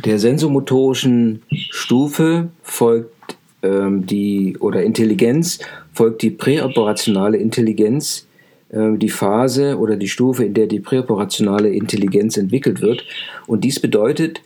Der 0.03 0.17
sensomotorischen 0.17 1.43
Stufe 1.69 2.49
folgt 2.63 3.37
ähm, 3.61 4.05
die 4.05 4.57
oder 4.59 4.83
Intelligenz 4.83 5.59
folgt 5.93 6.21
die 6.21 6.31
präoperationale 6.31 7.37
Intelligenz, 7.37 8.27
äh, 8.69 8.97
die 8.97 9.09
Phase 9.09 9.77
oder 9.77 9.97
die 9.97 10.07
Stufe, 10.07 10.45
in 10.45 10.53
der 10.53 10.65
die 10.65 10.79
präoperationale 10.79 11.69
Intelligenz 11.69 12.37
entwickelt 12.37 12.81
wird. 12.81 13.05
Und 13.45 13.63
dies 13.63 13.79
bedeutet, 13.79 14.41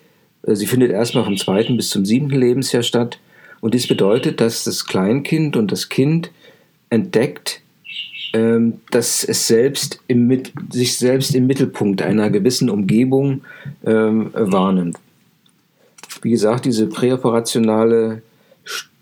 äh, 0.45 0.55
sie 0.55 0.65
findet 0.65 0.91
erstmal 0.91 1.23
vom 1.23 1.37
zweiten 1.37 1.77
bis 1.77 1.89
zum 1.89 2.05
siebten 2.05 2.35
Lebensjahr 2.35 2.83
statt. 2.83 3.19
Und 3.61 3.73
dies 3.73 3.87
bedeutet, 3.87 4.41
dass 4.41 4.65
das 4.65 4.85
Kleinkind 4.85 5.55
und 5.55 5.71
das 5.71 5.87
Kind 5.87 6.31
entdeckt, 6.89 7.62
ähm, 8.33 8.81
dass 8.89 9.23
es 9.23 9.47
selbst 9.47 9.99
im, 10.07 10.43
sich 10.71 10.97
selbst 10.97 11.35
im 11.35 11.45
Mittelpunkt 11.45 12.01
einer 12.01 12.31
gewissen 12.31 12.69
Umgebung 12.69 13.41
ähm, 13.85 14.31
wahrnimmt. 14.33 14.97
Wie 16.21 16.31
gesagt, 16.31 16.65
diese 16.65 16.87
präoperationale 16.87 18.23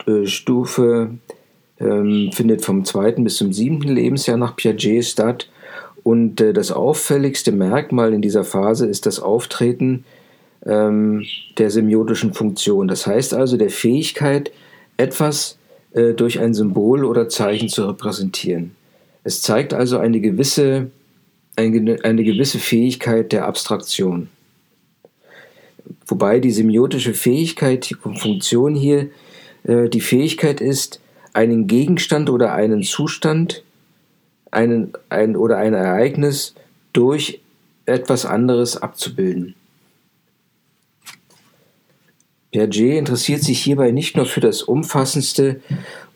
äh, 0.06 0.26
Stufe 0.26 1.12
ähm, 1.80 2.30
findet 2.34 2.64
vom 2.64 2.84
zweiten 2.84 3.24
bis 3.24 3.38
zum 3.38 3.54
siebten 3.54 3.90
Lebensjahr 3.90 4.38
nach 4.38 4.56
Piaget 4.56 5.06
statt. 5.06 5.50
Und 6.04 6.42
äh, 6.42 6.52
das 6.52 6.72
auffälligste 6.72 7.52
Merkmal 7.52 8.14
in 8.14 8.22
dieser 8.22 8.44
Phase 8.44 8.88
ist 8.88 9.06
das 9.06 9.20
Auftreten 9.20 10.04
ähm, 10.66 11.26
der 11.58 11.72
semiotischen 11.72 12.34
Funktion. 12.34 12.88
Das 12.88 13.08
heißt 13.08 13.34
also 13.34 13.56
der 13.56 13.70
Fähigkeit, 13.70 14.52
etwas 14.98 15.58
äh, 15.94 16.14
durch 16.14 16.40
ein 16.40 16.54
Symbol 16.54 17.06
oder 17.06 17.30
Zeichen 17.30 17.70
zu 17.70 17.86
repräsentieren. 17.86 18.76
Es 19.24 19.42
zeigt 19.42 19.74
also 19.74 19.98
eine 19.98 20.20
gewisse, 20.20 20.90
eine, 21.56 21.96
gewisse 22.24 22.60
Fähigkeit 22.60 23.32
der 23.32 23.46
Abstraktion. 23.46 24.30
Wobei 26.08 26.40
die 26.40 26.52
semiotische 26.52 27.14
Fähigkeit, 27.14 27.90
die 27.90 27.96
Funktion 27.96 28.76
hier 28.76 29.10
äh, 29.64 29.90
die 29.90 30.02
Fähigkeit 30.02 30.62
ist, 30.62 31.00
einen 31.34 31.68
Gegenstand 31.68 32.30
oder 32.30 32.54
einen 32.54 32.84
Zustand 32.84 33.64
einen, 34.52 34.94
ein, 35.10 35.36
oder 35.36 35.58
ein 35.58 35.74
Ereignis 35.74 36.56
durch 36.94 37.42
etwas 37.86 38.26
anderes 38.26 38.78
abzubilden. 38.78 39.56
Piaget 42.52 42.98
interessiert 42.98 43.42
sich 43.42 43.62
hierbei 43.62 43.92
nicht 43.92 44.18
nur 44.18 44.26
für 44.26 44.42
das 44.42 44.62
umfassendste 44.62 45.62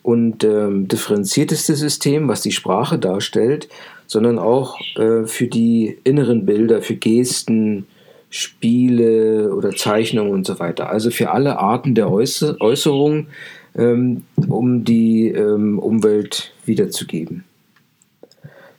und 0.06 0.44
ähm, 0.44 0.86
differenzierteste 0.86 1.74
System, 1.74 2.28
was 2.28 2.40
die 2.40 2.52
Sprache 2.52 2.96
darstellt, 2.96 3.68
sondern 4.06 4.38
auch 4.38 4.78
äh, 4.94 5.26
für 5.26 5.48
die 5.48 5.98
inneren 6.04 6.46
Bilder, 6.46 6.80
für 6.80 6.94
Gesten, 6.94 7.88
Spiele 8.30 9.52
oder 9.52 9.72
Zeichnungen 9.72 10.30
und 10.30 10.46
so 10.46 10.60
weiter. 10.60 10.90
Also 10.90 11.10
für 11.10 11.32
alle 11.32 11.58
Arten 11.58 11.96
der 11.96 12.08
Äußer 12.08 12.56
Äußerung, 12.60 13.26
ähm, 13.76 14.22
um 14.46 14.84
die 14.84 15.26
ähm, 15.26 15.80
Umwelt 15.80 16.52
wiederzugeben. 16.64 17.42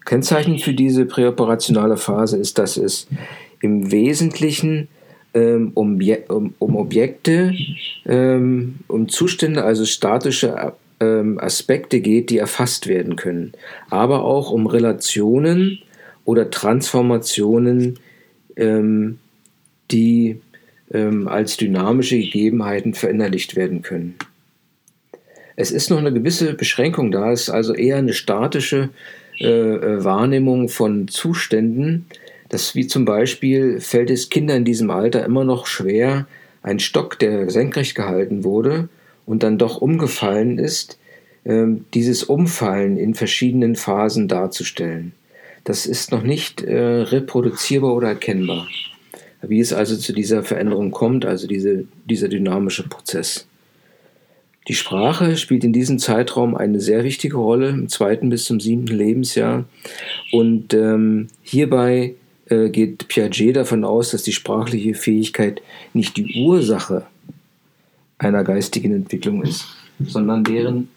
Kennzeichnend 0.06 0.62
für 0.62 0.74
diese 0.74 1.06
präoperationale 1.06 1.98
Phase 1.98 2.38
ist, 2.38 2.58
dass 2.58 2.78
es 2.78 3.06
im 3.60 3.92
Wesentlichen 3.92 4.88
ähm, 5.34 5.72
um, 5.74 6.00
um, 6.30 6.54
um, 6.58 6.76
Objekte, 6.78 7.54
ähm, 8.06 8.76
um 8.88 9.10
Zustände, 9.10 9.66
also 9.66 9.84
statische 9.84 10.72
ähm, 11.00 11.40
Aspekte 11.40 12.02
geht, 12.02 12.30
die 12.30 12.38
erfasst 12.38 12.88
werden 12.88 13.16
können, 13.16 13.54
aber 13.90 14.24
auch 14.24 14.52
um 14.52 14.68
Relationen 14.68 15.80
oder 16.26 16.50
Transformationen, 16.50 18.00
ähm, 18.56 19.20
die 19.92 20.42
ähm, 20.92 21.28
als 21.28 21.58
dynamische 21.58 22.18
Gegebenheiten 22.18 22.94
verinnerlicht 22.94 23.56
werden 23.56 23.82
können. 23.82 24.16
Es 25.56 25.72
ist 25.72 25.90
noch 25.90 25.98
eine 25.98 26.14
gewisse 26.14 26.54
Beschränkung 26.54 27.12
da, 27.12 27.32
es 27.32 27.44
ist 27.44 27.50
also 27.50 27.74
eher 27.74 27.98
eine 27.98 28.14
statische 28.14 28.90
äh, 29.40 29.48
äh, 29.48 30.04
Wahrnehmung 30.04 30.70
von 30.70 31.08
Zuständen. 31.08 32.06
Das 32.50 32.76
wie 32.76 32.88
zum 32.88 33.06
Beispiel 33.06 33.80
fällt 33.80 34.10
es 34.10 34.30
Kindern 34.30 34.58
in 34.58 34.66
diesem 34.66 34.90
Alter 34.90 35.26
immer 35.26 35.44
noch 35.44 35.66
schwer, 35.66 36.28
ein 36.62 36.80
Stock, 36.80 37.18
der 37.20 37.50
senkrecht 37.50 37.96
gehalten 37.96 38.44
wurde 38.44 38.90
und 39.28 39.44
dann 39.44 39.60
doch 39.60 39.78
umgefallen 39.78 40.58
ist, 40.58 40.98
ähm, 41.46 41.86
dieses 41.94 42.24
Umfallen 42.24 42.98
in 42.98 43.14
verschiedenen 43.14 43.76
Phasen 43.76 44.28
darzustellen. 44.28 45.12
Das 45.64 45.86
ist 45.86 46.12
noch 46.12 46.24
nicht 46.24 46.64
äh, 46.64 46.80
reproduzierbar 46.80 47.94
oder 47.94 48.08
erkennbar. 48.08 48.68
Wie 49.42 49.60
es 49.60 49.74
also 49.74 49.96
zu 49.98 50.14
dieser 50.14 50.42
Veränderung 50.42 50.90
kommt, 50.92 51.26
also 51.26 51.46
diese, 51.46 51.84
dieser 52.10 52.30
dynamische 52.30 52.88
Prozess. 52.88 53.48
Die 54.68 54.74
Sprache 54.74 55.38
spielt 55.38 55.64
in 55.64 55.74
diesem 55.74 56.00
Zeitraum 56.00 56.56
eine 56.56 56.80
sehr 56.80 57.04
wichtige 57.04 57.38
Rolle, 57.38 57.70
im 57.70 57.88
zweiten 57.90 58.30
bis 58.30 58.46
zum 58.46 58.60
siebten 58.60 58.96
Lebensjahr. 58.96 59.66
Und 60.32 60.74
ähm, 60.74 61.28
hierbei 61.44 62.16
äh, 62.50 62.70
geht 62.70 63.08
Piaget 63.08 63.56
davon 63.56 63.84
aus, 63.84 64.12
dass 64.12 64.24
die 64.24 64.34
sprachliche 64.34 64.94
Fähigkeit 64.94 65.62
nicht 65.94 66.18
die 66.18 66.42
Ursache 66.42 67.06
einer 68.18 68.44
geistigen 68.44 68.94
Entwicklung 68.94 69.44
ist, 69.44 69.68
sondern 70.00 70.44
deren, 70.44 70.90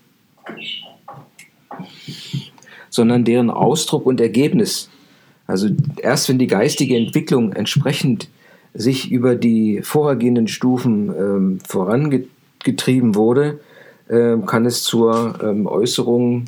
sondern 2.88 3.24
deren 3.24 3.50
Ausdruck 3.50 4.06
und 4.06 4.20
Ergebnis. 4.20 4.88
Also 5.46 5.68
erst 5.98 6.28
wenn 6.28 6.38
die 6.38 6.46
geistige 6.46 6.96
Entwicklung 6.96 7.52
entsprechend 7.52 8.28
sich 8.72 9.10
über 9.10 9.34
die 9.34 9.80
vorhergehenden 9.82 10.48
Stufen 10.48 11.10
ähm, 11.10 11.58
vorangetrieben 11.66 13.14
wurde, 13.14 13.60
ähm, 14.08 14.46
kann 14.46 14.64
es 14.64 14.82
zur 14.84 15.38
ähm, 15.42 15.66
Äußerung 15.66 16.44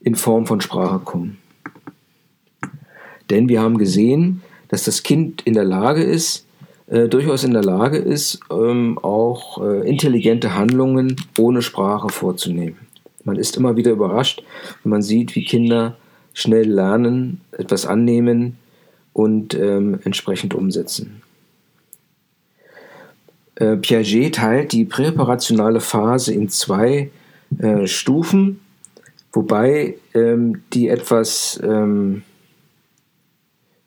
in 0.00 0.14
Form 0.14 0.46
von 0.46 0.60
Sprache 0.60 0.98
kommen. 0.98 1.38
Denn 3.30 3.48
wir 3.48 3.62
haben 3.62 3.78
gesehen, 3.78 4.42
dass 4.68 4.84
das 4.84 5.02
Kind 5.02 5.42
in 5.42 5.54
der 5.54 5.64
Lage 5.64 6.02
ist, 6.02 6.43
äh, 6.86 7.08
durchaus 7.08 7.44
in 7.44 7.52
der 7.52 7.64
Lage 7.64 7.98
ist, 7.98 8.40
ähm, 8.50 8.98
auch 8.98 9.62
äh, 9.62 9.88
intelligente 9.88 10.54
Handlungen 10.54 11.16
ohne 11.38 11.62
Sprache 11.62 12.10
vorzunehmen. 12.10 12.78
Man 13.24 13.36
ist 13.36 13.56
immer 13.56 13.76
wieder 13.76 13.92
überrascht, 13.92 14.42
wenn 14.82 14.90
man 14.90 15.02
sieht, 15.02 15.34
wie 15.34 15.44
Kinder 15.44 15.96
schnell 16.34 16.70
lernen, 16.70 17.40
etwas 17.52 17.86
annehmen 17.86 18.58
und 19.14 19.54
ähm, 19.54 19.98
entsprechend 20.04 20.54
umsetzen. 20.54 21.22
Äh, 23.54 23.76
Piaget 23.76 24.34
teilt 24.34 24.72
die 24.72 24.84
präoperationale 24.84 25.80
Phase 25.80 26.34
in 26.34 26.48
zwei 26.48 27.10
äh, 27.58 27.86
Stufen, 27.86 28.60
wobei 29.32 29.94
ähm, 30.12 30.62
die 30.72 30.88
etwas 30.88 31.60
ähm, 31.62 32.22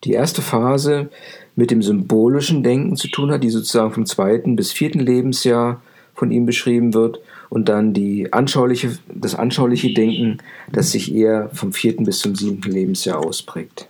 die 0.04 0.12
erste 0.12 0.42
Phase 0.42 1.10
mit 1.56 1.72
dem 1.72 1.82
symbolischen 1.82 2.64
Denken 2.64 2.96
zu 2.96 3.08
tun 3.08 3.32
hat, 3.32 3.44
die 3.44 3.50
sozusagen 3.50 3.92
vom 3.92 4.06
zweiten 4.06 4.56
bis 4.56 4.72
vierten 4.72 5.00
Lebensjahr 5.00 5.82
von 6.14 6.32
ihm 6.32 6.46
beschrieben 6.46 6.94
wird, 6.94 7.20
und 7.50 7.70
dann 7.70 7.94
die 7.94 8.32
anschauliche, 8.34 8.98
das 9.14 9.36
anschauliche 9.36 9.94
Denken, 9.94 10.40
das 10.72 10.92
sich 10.92 11.14
eher 11.14 11.50
vom 11.54 11.74
vierten 11.74 12.04
bis 12.04 12.20
zum 12.20 12.36
siebten 12.36 12.72
Lebensjahr 12.72 13.20
ausprägt. 13.20 13.88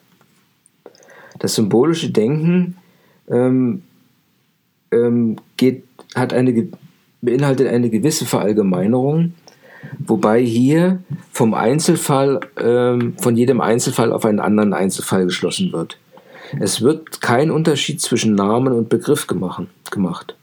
Das 1.39 1.55
symbolische 1.55 2.11
Denken 2.11 2.77
ähm, 3.29 3.83
ähm, 4.91 5.37
geht, 5.57 5.83
hat 6.15 6.33
eine, 6.33 6.67
beinhaltet 7.21 7.67
eine 7.67 7.89
gewisse 7.89 8.25
Verallgemeinerung, 8.25 9.33
wobei 10.00 10.41
hier 10.41 11.00
vom 11.31 11.53
Einzelfall, 11.53 12.39
ähm, 12.60 13.15
von 13.17 13.36
jedem 13.36 13.62
Einzelfall 13.62 14.12
auf 14.12 14.25
einen 14.25 14.39
anderen 14.39 14.74
Einzelfall 14.74 15.25
geschlossen 15.25 15.72
wird. 15.72 15.98
Es 16.60 16.81
wird 16.81 17.22
kein 17.22 17.51
Unterschied 17.51 18.01
zwischen 18.01 18.36
Namen 18.36 18.74
und 18.74 18.89
Begriff 18.89 19.27
gemacht. 19.27 20.36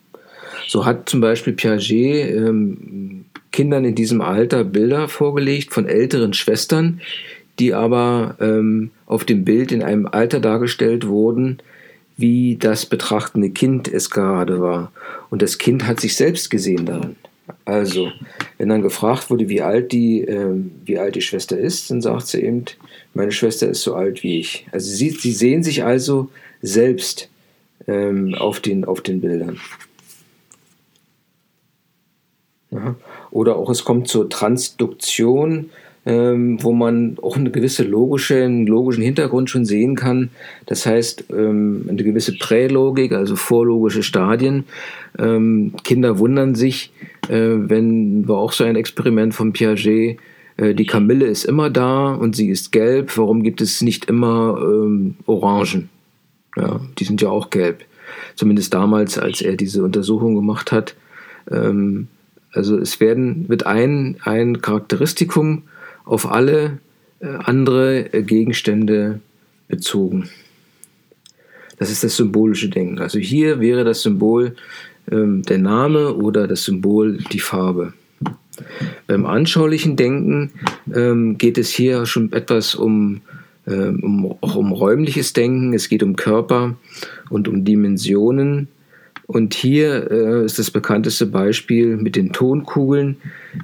So 0.69 0.85
hat 0.85 1.09
zum 1.09 1.21
Beispiel 1.21 1.53
Piaget 1.53 2.31
ähm, 2.35 3.25
Kindern 3.53 3.85
in 3.85 3.95
diesem 3.95 4.21
Alter 4.21 4.65
Bilder 4.65 5.09
vorgelegt 5.09 5.73
von 5.73 5.87
älteren 5.87 6.35
Schwestern, 6.35 7.01
die 7.59 7.73
aber 7.73 8.37
ähm, 8.41 8.91
auf 9.07 9.25
dem 9.25 9.45
Bild 9.45 9.71
in 9.73 9.83
einem 9.83 10.07
Alter 10.07 10.41
dargestellt 10.41 11.07
wurden, 11.07 11.59
wie 12.17 12.57
das 12.57 12.87
betrachtende 12.87 13.51
Kind 13.51 13.89
es 13.89 14.11
gerade 14.11 14.61
war. 14.61 14.93
Und 15.31 15.43
das 15.43 15.59
Kind 15.59 15.87
hat 15.87 16.01
sich 16.01 16.17
selbst 16.17 16.51
gesehen 16.51 16.87
darin. 16.87 17.17
Also, 17.65 18.13
wenn 18.59 18.69
dann 18.69 18.83
gefragt 18.83 19.31
wurde, 19.31 19.49
wie 19.49 19.63
alt 19.63 19.93
die, 19.93 20.21
äh, 20.21 20.55
wie 20.85 20.99
alt 20.99 21.15
die 21.15 21.23
Schwester 21.23 21.57
ist, 21.57 21.91
dann 21.91 22.03
sagt 22.03 22.27
sie 22.27 22.43
eben, 22.43 22.65
meine 23.15 23.33
Schwester 23.33 23.69
ist 23.69 23.83
so 23.83 23.95
alt 23.95 24.23
wie 24.23 24.39
ich. 24.39 24.67
Also 24.71 24.91
sie, 24.91 25.11
sie 25.11 25.33
sehen 25.33 25.63
sich 25.63 25.83
also 25.83 26.29
selbst 26.61 27.31
ähm, 27.87 28.35
auf, 28.35 28.61
den, 28.61 28.85
auf 28.85 29.01
den 29.01 29.21
Bildern. 29.21 29.61
Ja. 32.71 32.97
Oder 33.31 33.57
auch 33.57 33.71
es 33.71 33.85
kommt 33.85 34.09
zur 34.09 34.29
Transduktion, 34.29 35.71
ähm, 36.07 36.63
wo 36.63 36.73
man 36.73 37.17
auch 37.23 37.37
eine 37.37 37.51
gewisse 37.51 37.83
logische, 37.83 38.43
einen 38.43 38.67
logischen 38.67 39.03
Hintergrund 39.03 39.49
schon 39.49 39.65
sehen 39.65 39.95
kann. 39.95 40.31
Das 40.67 40.85
heißt, 40.85 41.25
ähm, 41.31 41.87
eine 41.89 42.03
gewisse 42.03 42.37
Prälogik, 42.37 43.13
also 43.13 43.37
vorlogische 43.37 44.03
Stadien. 44.03 44.65
Ähm, 45.19 45.73
Kinder 45.83 46.19
wundern 46.19 46.55
sich, 46.55 46.93
äh, 47.29 47.55
wenn 47.57 48.29
war 48.29 48.39
auch 48.39 48.53
so 48.53 48.65
ein 48.65 48.77
Experiment 48.77 49.35
von 49.35 49.53
Piaget, 49.53 50.19
äh, 50.57 50.75
die 50.75 50.87
Kamille 50.87 51.27
ist 51.27 51.45
immer 51.45 51.71
da 51.71 52.13
und 52.13 52.37
sie 52.37 52.49
ist 52.49 52.73
gelb. 52.73 53.17
Warum 53.17 53.43
gibt 53.43 53.61
es 53.61 53.81
nicht 53.81 54.07
immer 54.07 54.59
ähm, 54.61 55.17
Orangen? 55.27 55.89
Ja, 56.57 56.81
die 56.99 57.05
sind 57.05 57.21
ja 57.23 57.31
auch 57.31 57.51
gelb. 57.51 57.85
Zumindest 58.37 58.75
damals, 58.75 59.19
als 59.19 59.41
er 59.41 59.57
diese 59.57 59.83
Untersuchung 59.83 60.35
gemacht 60.35 60.71
hat. 60.71 60.95
Ähm, 61.51 62.09
also 62.53 62.79
es 62.79 63.01
werden, 63.01 63.49
wird 63.49 63.67
ein, 63.67 64.17
ein 64.23 64.61
Charakteristikum 64.61 65.65
auf 66.05 66.31
alle 66.31 66.79
äh, 67.21 67.27
andere 67.27 68.13
äh, 68.13 68.23
Gegenstände 68.23 69.21
bezogen. 69.69 70.29
Das 71.79 71.91
ist 71.91 72.05
das 72.05 72.17
symbolische 72.17 72.69
Denken. 72.69 73.01
Also 73.01 73.19
hier 73.19 73.61
wäre 73.61 73.85
das 73.85 74.03
Symbol 74.03 74.55
ähm, 75.11 75.43
der 75.43 75.59
Name 75.59 76.15
oder 76.15 76.47
das 76.47 76.65
Symbol 76.65 77.19
die 77.33 77.41
Farbe. 77.41 77.95
Beim 79.07 79.27
anschaulichen 79.27 79.97
Denken 79.97 80.53
ähm, 80.95 81.39
geht 81.39 81.59
es 81.59 81.71
hier 81.71 82.07
schon 82.07 82.33
etwas 82.33 82.75
um, 82.75 83.21
ähm, 83.67 84.01
um, 84.03 84.37
auch 84.41 84.55
um 84.55 84.73
räumliches 84.73 85.33
Denken, 85.33 85.75
es 85.75 85.89
geht 85.89 86.03
um 86.03 86.15
Körper 86.15 86.77
und 87.31 87.49
um 87.49 87.65
Dimensionen 87.65 88.69
und 89.27 89.55
hier 89.55 90.11
äh, 90.11 90.45
ist 90.45 90.59
das 90.59 90.71
bekannteste 90.71 91.27
Beispiel 91.27 91.97
mit 91.97 92.17
den 92.17 92.33
Tonkugeln. 92.33 93.17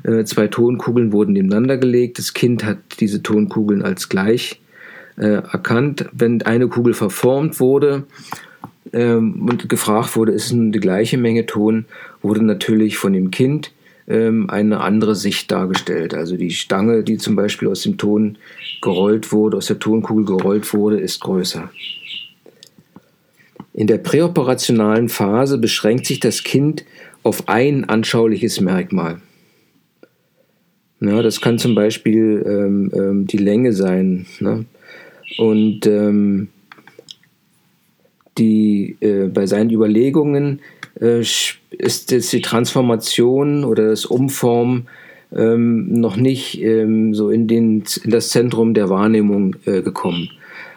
Äh, 0.04 0.24
zwei 0.24 0.48
Tonkugeln 0.48 1.12
wurden 1.12 1.32
nebeneinander 1.32 1.76
gelegt. 1.76 2.18
Das 2.18 2.32
Kind 2.32 2.64
hat 2.64 2.78
diese 2.98 3.22
Tonkugeln 3.22 3.82
als 3.82 4.08
gleich 4.08 4.60
äh, 5.16 5.26
erkannt. 5.26 6.06
Wenn 6.12 6.42
eine 6.42 6.68
Kugel 6.68 6.94
verformt 6.94 7.60
wurde 7.60 8.04
ähm, 8.92 9.48
und 9.48 9.68
gefragt 9.68 10.16
wurde, 10.16 10.32
ist 10.32 10.46
es 10.46 10.52
nun 10.52 10.72
die 10.72 10.80
gleiche 10.80 11.18
Menge 11.18 11.44
Ton, 11.44 11.84
wurde 12.22 12.42
natürlich 12.42 12.96
von 12.96 13.12
dem 13.12 13.30
Kind 13.30 13.72
ähm, 14.08 14.48
eine 14.48 14.80
andere 14.80 15.14
Sicht 15.14 15.50
dargestellt. 15.52 16.14
Also 16.14 16.36
die 16.38 16.50
Stange, 16.50 17.04
die 17.04 17.18
zum 17.18 17.36
Beispiel 17.36 17.68
aus 17.68 17.82
dem 17.82 17.98
Ton 17.98 18.38
gerollt 18.80 19.30
wurde, 19.30 19.58
aus 19.58 19.66
der 19.66 19.78
Tonkugel 19.78 20.24
gerollt 20.24 20.72
wurde, 20.72 20.98
ist 20.98 21.20
größer. 21.20 21.70
In 23.80 23.86
der 23.86 23.96
präoperationalen 23.96 25.08
Phase 25.08 25.56
beschränkt 25.56 26.04
sich 26.04 26.20
das 26.20 26.44
Kind 26.44 26.84
auf 27.22 27.48
ein 27.48 27.88
anschauliches 27.88 28.60
Merkmal. 28.60 29.22
Ja, 31.00 31.22
das 31.22 31.40
kann 31.40 31.56
zum 31.56 31.74
Beispiel 31.74 32.44
ähm, 32.46 32.92
ähm, 32.94 33.26
die 33.26 33.38
Länge 33.38 33.72
sein. 33.72 34.26
Ne? 34.38 34.66
Und 35.38 35.86
ähm, 35.86 36.48
die, 38.36 38.98
äh, 39.00 39.28
bei 39.28 39.46
seinen 39.46 39.70
Überlegungen 39.70 40.60
äh, 41.00 41.20
ist 41.20 41.56
jetzt 41.72 42.34
die 42.34 42.42
Transformation 42.42 43.64
oder 43.64 43.88
das 43.88 44.04
Umformen 44.04 44.88
ähm, 45.34 45.90
noch 45.98 46.16
nicht 46.16 46.60
ähm, 46.60 47.14
so 47.14 47.30
in, 47.30 47.48
den, 47.48 47.84
in 48.04 48.10
das 48.10 48.28
Zentrum 48.28 48.74
der 48.74 48.90
Wahrnehmung 48.90 49.56
äh, 49.64 49.80
gekommen. 49.80 50.28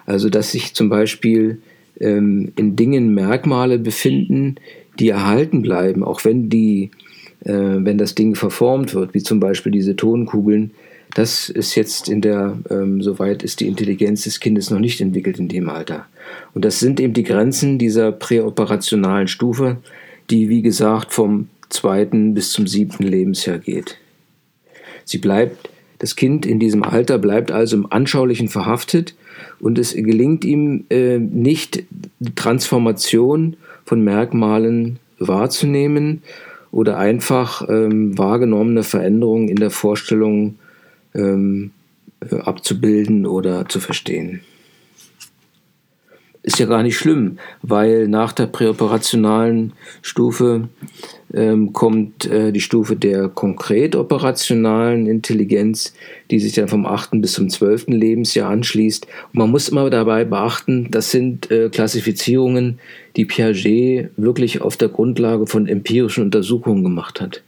Also 0.06 0.30
dass 0.30 0.54
sich 0.54 0.74
zum 0.74 0.88
Beispiel 0.88 1.62
ähm, 2.00 2.52
in 2.56 2.76
Dingen 2.76 3.14
Merkmale 3.14 3.80
befinden, 3.80 4.56
die 5.00 5.10
erhalten 5.10 5.62
bleiben, 5.62 6.04
auch 6.04 6.26
wenn 6.26 6.50
die, 6.50 6.92
äh, 7.44 7.52
wenn 7.54 7.98
das 7.98 8.16
Ding 8.16 8.36
verformt 8.36 8.94
wird, 8.94 9.14
wie 9.14 9.24
zum 9.24 9.40
Beispiel 9.40 9.72
diese 9.72 9.96
Tonkugeln. 9.96 10.72
Das 11.16 11.50
ist 11.50 11.76
jetzt 11.76 12.10
in 12.10 12.22
der, 12.22 12.58
ähm, 12.70 13.02
soweit 13.02 13.44
ist 13.44 13.60
die 13.60 13.68
Intelligenz 13.68 14.24
des 14.24 14.40
Kindes 14.40 14.72
noch 14.72 14.80
nicht 14.80 15.00
entwickelt 15.00 15.40
in 15.40 15.48
dem 15.48 15.70
Alter. 15.70 16.08
Und 16.54 16.66
das 16.66 16.80
sind 16.80 17.00
eben 17.00 17.14
die 17.14 17.24
Grenzen 17.24 17.78
dieser 17.78 18.12
präoperationalen 18.12 19.28
Stufe, 19.28 19.78
die, 20.30 20.50
wie 20.50 20.62
gesagt, 20.62 21.14
vom 21.14 21.50
zweiten 21.70 22.34
bis 22.34 22.52
zum 22.52 22.68
siebten 22.68 23.04
Lebensjahr 23.04 23.60
geht. 23.60 23.98
Sie 25.06 25.18
bleibt, 25.18 25.70
das 26.04 26.18
Kind 26.18 26.46
in 26.46 26.60
diesem 26.60 26.84
Alter 26.84 27.18
bleibt 27.18 27.50
also 27.54 27.78
im 27.78 27.90
Anschaulichen 27.90 28.50
verhaftet 28.50 29.16
und 29.62 29.80
es 29.80 29.94
gelingt 29.94 30.44
ihm 30.44 30.84
äh, 30.90 31.18
nicht, 31.18 31.82
die 32.20 32.36
Transformation 32.36 33.56
von 33.86 34.04
Merkmalen 34.04 35.00
wahrzunehmen 35.18 36.22
oder 36.72 36.98
einfach 36.98 37.70
ähm, 37.70 38.18
wahrgenommene 38.18 38.84
Veränderungen 38.84 39.48
in 39.48 39.56
der 39.56 39.70
Vorstellung 39.70 40.56
ähm, 41.16 41.72
äh, 42.20 42.36
abzubilden 42.36 43.26
oder 43.26 43.70
zu 43.70 43.80
verstehen. 43.80 44.42
Ist 46.46 46.60
ja 46.60 46.66
gar 46.66 46.84
nicht 46.84 46.98
schlimm, 46.98 47.38
weil 47.62 48.10
nach 48.10 48.34
der 48.34 48.48
präoperationalen 48.48 49.72
Stufe 50.02 50.68
ähm, 51.34 51.72
kommt 51.72 52.26
äh, 52.26 52.52
die 52.52 52.60
Stufe 52.60 52.98
der 52.98 53.30
konkret 53.30 53.96
operationalen 53.96 55.08
Intelligenz, 55.08 55.94
die 56.32 56.40
sich 56.40 56.52
dann 56.52 56.68
vom 56.68 56.86
8. 56.86 57.12
bis 57.22 57.32
zum 57.32 57.50
12. 57.50 57.88
Lebensjahr 57.88 58.50
anschließt. 58.50 59.06
Und 59.06 59.36
man 59.40 59.52
muss 59.52 59.70
immer 59.70 59.90
dabei 59.90 60.26
beachten, 60.26 60.92
das 60.92 61.12
sind 61.12 61.50
äh, 61.50 61.70
Klassifizierungen, 61.70 62.80
die 63.16 63.24
Piaget 63.24 64.10
wirklich 64.18 64.62
auf 64.62 64.76
der 64.76 64.90
Grundlage 64.90 65.48
von 65.48 65.66
empirischen 65.66 66.26
Untersuchungen 66.26 66.84
gemacht 66.84 67.22
hat. 67.22 67.42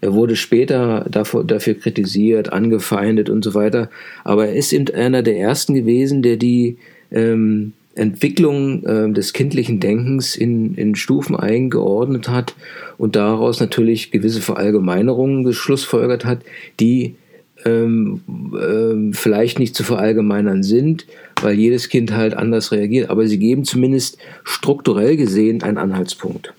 Er 0.00 0.14
wurde 0.14 0.36
später 0.36 1.06
dafür, 1.10 1.44
dafür 1.44 1.74
kritisiert, 1.74 2.50
angefeindet 2.50 3.28
und 3.28 3.44
so 3.44 3.52
weiter. 3.52 3.90
Aber 4.24 4.48
er 4.48 4.54
ist 4.54 4.72
eben 4.72 4.88
einer 4.94 5.22
der 5.22 5.36
ersten 5.36 5.74
gewesen, 5.74 6.22
der 6.22 6.38
die 6.38 6.78
ähm, 7.10 7.74
Entwicklung 7.94 8.84
äh, 8.84 9.12
des 9.12 9.32
kindlichen 9.32 9.80
Denkens 9.80 10.36
in, 10.36 10.74
in 10.74 10.94
Stufen 10.94 11.36
eingeordnet 11.36 12.28
hat 12.28 12.54
und 12.98 13.16
daraus 13.16 13.60
natürlich 13.60 14.10
gewisse 14.10 14.40
Verallgemeinerungen 14.40 15.44
geschlussfolgert 15.44 16.24
hat, 16.24 16.40
die 16.80 17.16
ähm, 17.64 18.22
ähm, 18.28 19.12
vielleicht 19.12 19.58
nicht 19.58 19.74
zu 19.74 19.84
verallgemeinern 19.84 20.62
sind, 20.62 21.06
weil 21.40 21.54
jedes 21.54 21.88
Kind 21.88 22.12
halt 22.12 22.34
anders 22.34 22.72
reagiert, 22.72 23.10
aber 23.10 23.26
sie 23.26 23.38
geben 23.38 23.64
zumindest 23.64 24.18
strukturell 24.44 25.16
gesehen 25.16 25.62
einen 25.62 25.78
Anhaltspunkt. 25.78 26.54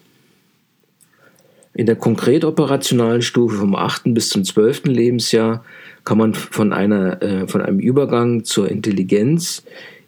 In 1.74 1.88
der 1.88 1.96
konkret 1.96 2.46
operationalen 2.46 3.24
Stufe 3.24 3.58
vom 3.58 3.76
8. 3.76 4.13
bis 4.13 4.30
zum 4.30 4.43
12. 4.43 4.86
Lebensjahr 4.86 5.65
kann 6.04 6.19
man 6.19 6.36
von, 6.36 6.72
einer, 6.72 7.22
äh, 7.24 7.48
von 7.48 7.62
einem 7.62 7.80
Übergang 7.80 8.43
zur 8.43 8.69
Intelligenz 8.69 9.63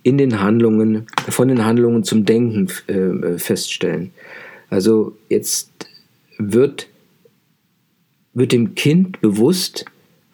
in 0.05 0.19
den 0.19 0.39
Handlungen, 0.39 1.07
von 1.29 1.47
den 1.47 1.65
Handlungen 1.65 2.03
zum 2.03 2.25
Denken 2.25 2.67
äh, 2.85 3.39
feststellen. 3.39 4.11
Also 4.69 5.17
jetzt 5.29 5.71
wird, 6.37 6.87
wird 8.35 8.51
dem 8.51 8.75
Kind 8.75 9.19
bewusst, 9.21 9.85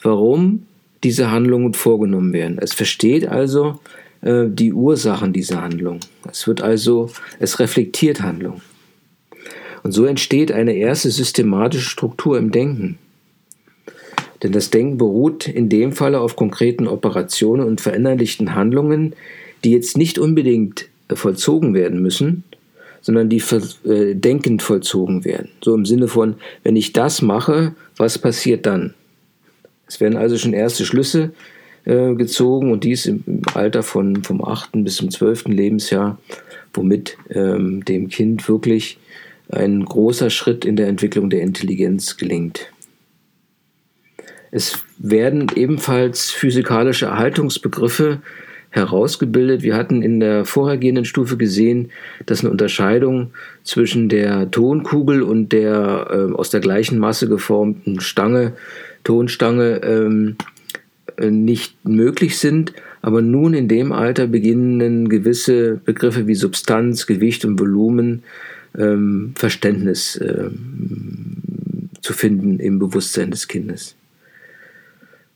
warum 0.01 0.67
diese 1.05 1.31
Handlungen 1.31 1.73
vorgenommen 1.73 2.33
werden. 2.33 2.57
Es 2.59 2.73
versteht 2.73 3.25
also 3.29 3.79
äh, 4.19 4.47
die 4.49 4.73
Ursachen 4.73 5.31
dieser 5.31 5.61
Handlung. 5.61 6.01
Es 6.29 6.47
wird 6.47 6.61
also, 6.61 7.09
es 7.39 7.59
reflektiert 7.59 8.21
Handlung. 8.21 8.61
Und 9.83 9.93
so 9.93 10.03
entsteht 10.03 10.51
eine 10.51 10.73
erste 10.73 11.11
systematische 11.11 11.89
Struktur 11.89 12.37
im 12.37 12.51
Denken. 12.51 12.97
Denn 14.43 14.51
das 14.51 14.69
Denken 14.69 14.97
beruht 14.97 15.47
in 15.47 15.69
dem 15.69 15.93
Falle 15.93 16.19
auf 16.19 16.35
konkreten 16.35 16.89
Operationen 16.89 17.65
und 17.65 17.79
verinnerlichten 17.79 18.53
Handlungen, 18.53 19.15
die 19.63 19.71
jetzt 19.71 19.97
nicht 19.97 20.19
unbedingt 20.19 20.87
äh, 21.07 21.15
vollzogen 21.15 21.73
werden 21.73 22.01
müssen, 22.01 22.43
sondern 23.01 23.29
die 23.29 23.41
äh, 23.85 24.15
denkend 24.15 24.61
vollzogen 24.61 25.25
werden. 25.25 25.49
So 25.61 25.73
im 25.75 25.85
Sinne 25.85 26.07
von, 26.07 26.35
wenn 26.63 26.75
ich 26.75 26.93
das 26.93 27.21
mache, 27.21 27.73
was 27.97 28.19
passiert 28.19 28.65
dann? 28.65 28.93
Es 29.87 29.99
werden 29.99 30.17
also 30.17 30.37
schon 30.37 30.53
erste 30.53 30.85
Schlüsse 30.85 31.33
äh, 31.85 32.13
gezogen 32.13 32.71
und 32.71 32.83
dies 32.83 33.07
im, 33.07 33.41
Alter 33.53 33.83
von 33.83 34.23
vom 34.23 34.43
8. 34.43 34.83
bis 34.83 34.97
zum 34.97 35.09
12. 35.09 35.45
Lebensjahr, 35.47 36.19
womit 36.73 37.17
ähm, 37.29 37.83
dem 37.83 38.07
Kind 38.07 38.47
wirklich 38.47 38.99
ein 39.49 39.83
großer 39.83 40.29
Schritt 40.29 40.63
in 40.63 40.75
der 40.75 40.87
Entwicklung 40.87 41.29
der 41.29 41.41
Intelligenz 41.41 42.17
gelingt. 42.17 42.71
Es 44.51 44.79
werden 44.97 45.47
ebenfalls 45.55 46.29
physikalische 46.29 47.07
Erhaltungsbegriffe 47.07 48.21
herausgebildet. 48.71 49.61
Wir 49.61 49.75
hatten 49.75 50.01
in 50.01 50.19
der 50.19 50.45
vorhergehenden 50.45 51.05
Stufe 51.05 51.37
gesehen, 51.37 51.91
dass 52.25 52.41
eine 52.41 52.49
Unterscheidung 52.49 53.31
zwischen 53.63 54.09
der 54.09 54.49
Tonkugel 54.49 55.21
und 55.21 55.51
der 55.51 56.07
äh, 56.09 56.33
aus 56.33 56.49
der 56.49 56.61
gleichen 56.61 56.97
Masse 56.97 57.27
geformten 57.27 57.99
Stange, 57.99 58.53
Tonstange, 59.03 59.81
ähm, 59.83 60.37
äh, 61.17 61.29
nicht 61.29 61.85
möglich 61.85 62.37
sind. 62.39 62.73
Aber 63.01 63.21
nun 63.21 63.53
in 63.53 63.67
dem 63.67 63.91
Alter 63.91 64.27
beginnen 64.27 65.09
gewisse 65.09 65.81
Begriffe 65.83 66.27
wie 66.27 66.35
Substanz, 66.35 67.07
Gewicht 67.07 67.45
und 67.45 67.59
Volumen 67.59 68.23
ähm, 68.77 69.33
Verständnis 69.35 70.19
ähm, 70.21 71.41
zu 72.01 72.13
finden 72.13 72.59
im 72.59 72.79
Bewusstsein 72.79 73.31
des 73.31 73.47
Kindes. 73.47 73.95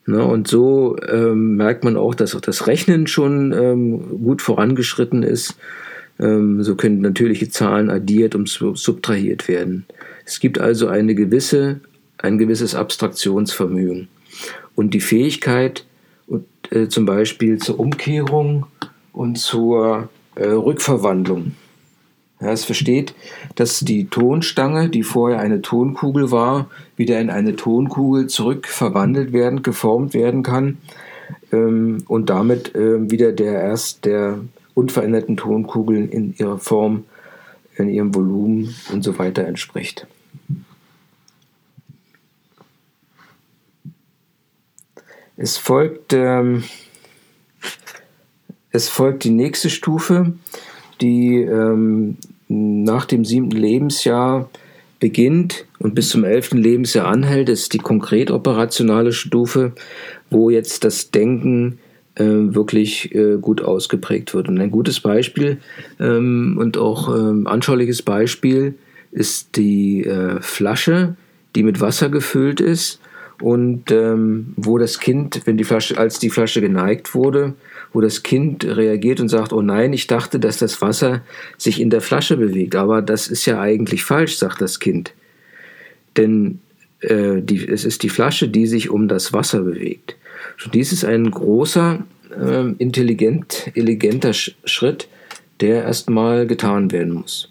Ne, 0.07 0.23
und 0.23 0.47
so 0.47 0.97
ähm, 1.07 1.55
merkt 1.55 1.83
man 1.83 1.97
auch, 1.97 2.13
dass 2.13 2.35
auch 2.35 2.41
das 2.41 2.67
Rechnen 2.67 3.07
schon 3.07 3.51
ähm, 3.53 4.23
gut 4.23 4.41
vorangeschritten 4.41 5.23
ist. 5.23 5.57
Ähm, 6.19 6.61
so 6.61 6.75
können 6.75 7.01
natürliche 7.01 7.49
Zahlen 7.49 7.89
addiert 7.89 8.35
und 8.35 8.47
subtrahiert 8.47 9.47
werden. 9.47 9.85
Es 10.23 10.39
gibt 10.39 10.59
also 10.59 10.87
eine 10.87 11.15
gewisse, 11.15 11.79
ein 12.19 12.37
gewisses 12.37 12.75
Abstraktionsvermögen 12.75 14.07
und 14.75 14.93
die 14.93 15.01
Fähigkeit, 15.01 15.85
äh, 16.71 16.87
zum 16.87 17.05
Beispiel 17.05 17.57
zur 17.57 17.79
Umkehrung 17.79 18.67
und 19.11 19.37
zur 19.37 20.09
äh, 20.35 20.47
Rückverwandlung. 20.47 21.53
Ja, 22.45 22.51
es 22.51 22.63
versteht, 22.63 23.15
dass 23.55 23.79
die 23.79 24.05
Tonstange, 24.05 24.89
die 24.89 25.01
vorher 25.01 25.39
eine 25.39 25.63
Tonkugel 25.63 26.29
war, 26.29 26.69
wieder 26.95 27.19
in 27.19 27.31
eine 27.31 27.55
Tonkugel 27.55 28.27
zurückverwandelt 28.27 29.33
werden, 29.33 29.63
geformt 29.63 30.13
werden 30.13 30.43
kann 30.43 30.77
ähm, 31.51 32.03
und 32.07 32.29
damit 32.29 32.75
äh, 32.75 33.09
wieder 33.09 33.31
der 33.31 33.61
erst 33.61 34.05
der 34.05 34.41
unveränderten 34.75 35.37
Tonkugeln 35.37 36.07
in 36.07 36.35
ihrer 36.37 36.59
Form, 36.59 37.05
in 37.77 37.89
ihrem 37.89 38.13
Volumen 38.13 38.75
und 38.93 39.03
so 39.03 39.17
weiter 39.17 39.47
entspricht. 39.47 40.05
Es 45.35 45.57
folgt, 45.57 46.13
ähm, 46.13 46.63
es 48.69 48.87
folgt 48.87 49.23
die 49.23 49.31
nächste 49.31 49.71
Stufe, 49.71 50.35
die 51.01 51.41
ähm, 51.41 52.17
nach 52.47 53.05
dem 53.05 53.25
siebten 53.25 53.51
Lebensjahr 53.51 54.49
beginnt 54.99 55.65
und 55.79 55.95
bis 55.95 56.09
zum 56.09 56.23
elften 56.23 56.57
Lebensjahr 56.57 57.07
anhält, 57.07 57.49
ist 57.49 57.73
die 57.73 57.79
konkret 57.79 58.31
operationale 58.31 59.11
Stufe, 59.11 59.73
wo 60.29 60.49
jetzt 60.49 60.83
das 60.83 61.11
Denken 61.11 61.79
äh, 62.15 62.23
wirklich 62.23 63.13
äh, 63.13 63.37
gut 63.37 63.61
ausgeprägt 63.61 64.33
wird. 64.33 64.47
Und 64.47 64.59
ein 64.59 64.71
gutes 64.71 64.99
Beispiel 64.99 65.57
ähm, 65.99 66.57
und 66.59 66.77
auch 66.77 67.13
ähm, 67.15 67.47
anschauliches 67.47 68.01
Beispiel 68.01 68.75
ist 69.11 69.57
die 69.57 70.05
äh, 70.05 70.41
Flasche, 70.41 71.15
die 71.55 71.63
mit 71.63 71.81
Wasser 71.81 72.09
gefüllt 72.09 72.61
ist 72.61 72.99
und 73.41 73.91
ähm, 73.91 74.53
wo 74.55 74.77
das 74.77 74.99
Kind, 74.99 75.41
wenn 75.45 75.57
die 75.57 75.63
Flasche, 75.63 75.97
als 75.97 76.19
die 76.19 76.29
Flasche 76.29 76.61
geneigt 76.61 77.13
wurde, 77.15 77.53
wo 77.95 78.01
das 78.01 78.23
Kind 78.23 78.65
reagiert 78.65 79.21
und 79.21 79.29
sagt, 79.29 79.53
oh 79.53 79.61
nein, 79.61 79.93
ich 79.93 80.05
dachte, 80.05 80.37
dass 80.37 80.57
das 80.57 80.81
Wasser 80.81 81.21
sich 81.57 81.79
in 81.79 81.89
der 81.89 82.01
Flasche 82.01 82.35
bewegt, 82.35 82.75
aber 82.75 83.01
das 83.01 83.29
ist 83.29 83.45
ja 83.45 83.61
eigentlich 83.61 84.03
falsch, 84.03 84.35
sagt 84.35 84.59
das 84.59 84.81
Kind. 84.81 85.13
Denn 86.17 86.59
äh, 86.99 87.41
die, 87.41 87.65
es 87.65 87.85
ist 87.85 88.03
die 88.03 88.09
Flasche, 88.09 88.49
die 88.49 88.67
sich 88.67 88.89
um 88.89 89.07
das 89.07 89.31
Wasser 89.31 89.61
bewegt. 89.61 90.17
Und 90.65 90.75
dies 90.75 90.91
ist 90.91 91.05
ein 91.05 91.31
großer, 91.31 92.03
äh, 92.37 92.71
intelligent, 92.79 93.67
intelligenter 93.67 94.33
Schritt, 94.33 95.07
der 95.61 95.83
erstmal 95.83 96.47
getan 96.47 96.91
werden 96.91 97.13
muss. 97.13 97.49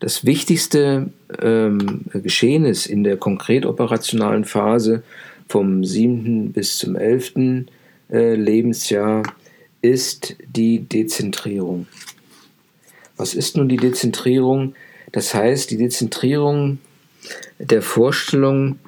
Das 0.00 0.24
wichtigste 0.26 1.10
ähm, 1.40 2.00
Geschehnis 2.12 2.86
in 2.86 3.04
der 3.04 3.16
konkret 3.16 3.64
operationalen 3.64 4.44
Phase 4.44 5.04
vom 5.48 5.84
7. 5.84 6.52
bis 6.52 6.78
zum 6.78 6.96
11. 6.96 7.66
Äh, 8.10 8.34
Lebensjahr 8.34 9.22
ist 9.82 10.36
die 10.46 10.80
Dezentrierung. 10.80 11.86
Was 13.16 13.34
ist 13.34 13.56
nun 13.56 13.68
die 13.68 13.76
Dezentrierung? 13.76 14.74
Das 15.12 15.34
heißt, 15.34 15.70
die 15.70 15.78
Dezentrierung 15.78 16.78
der 17.58 17.82
Vorstellung 17.82 18.78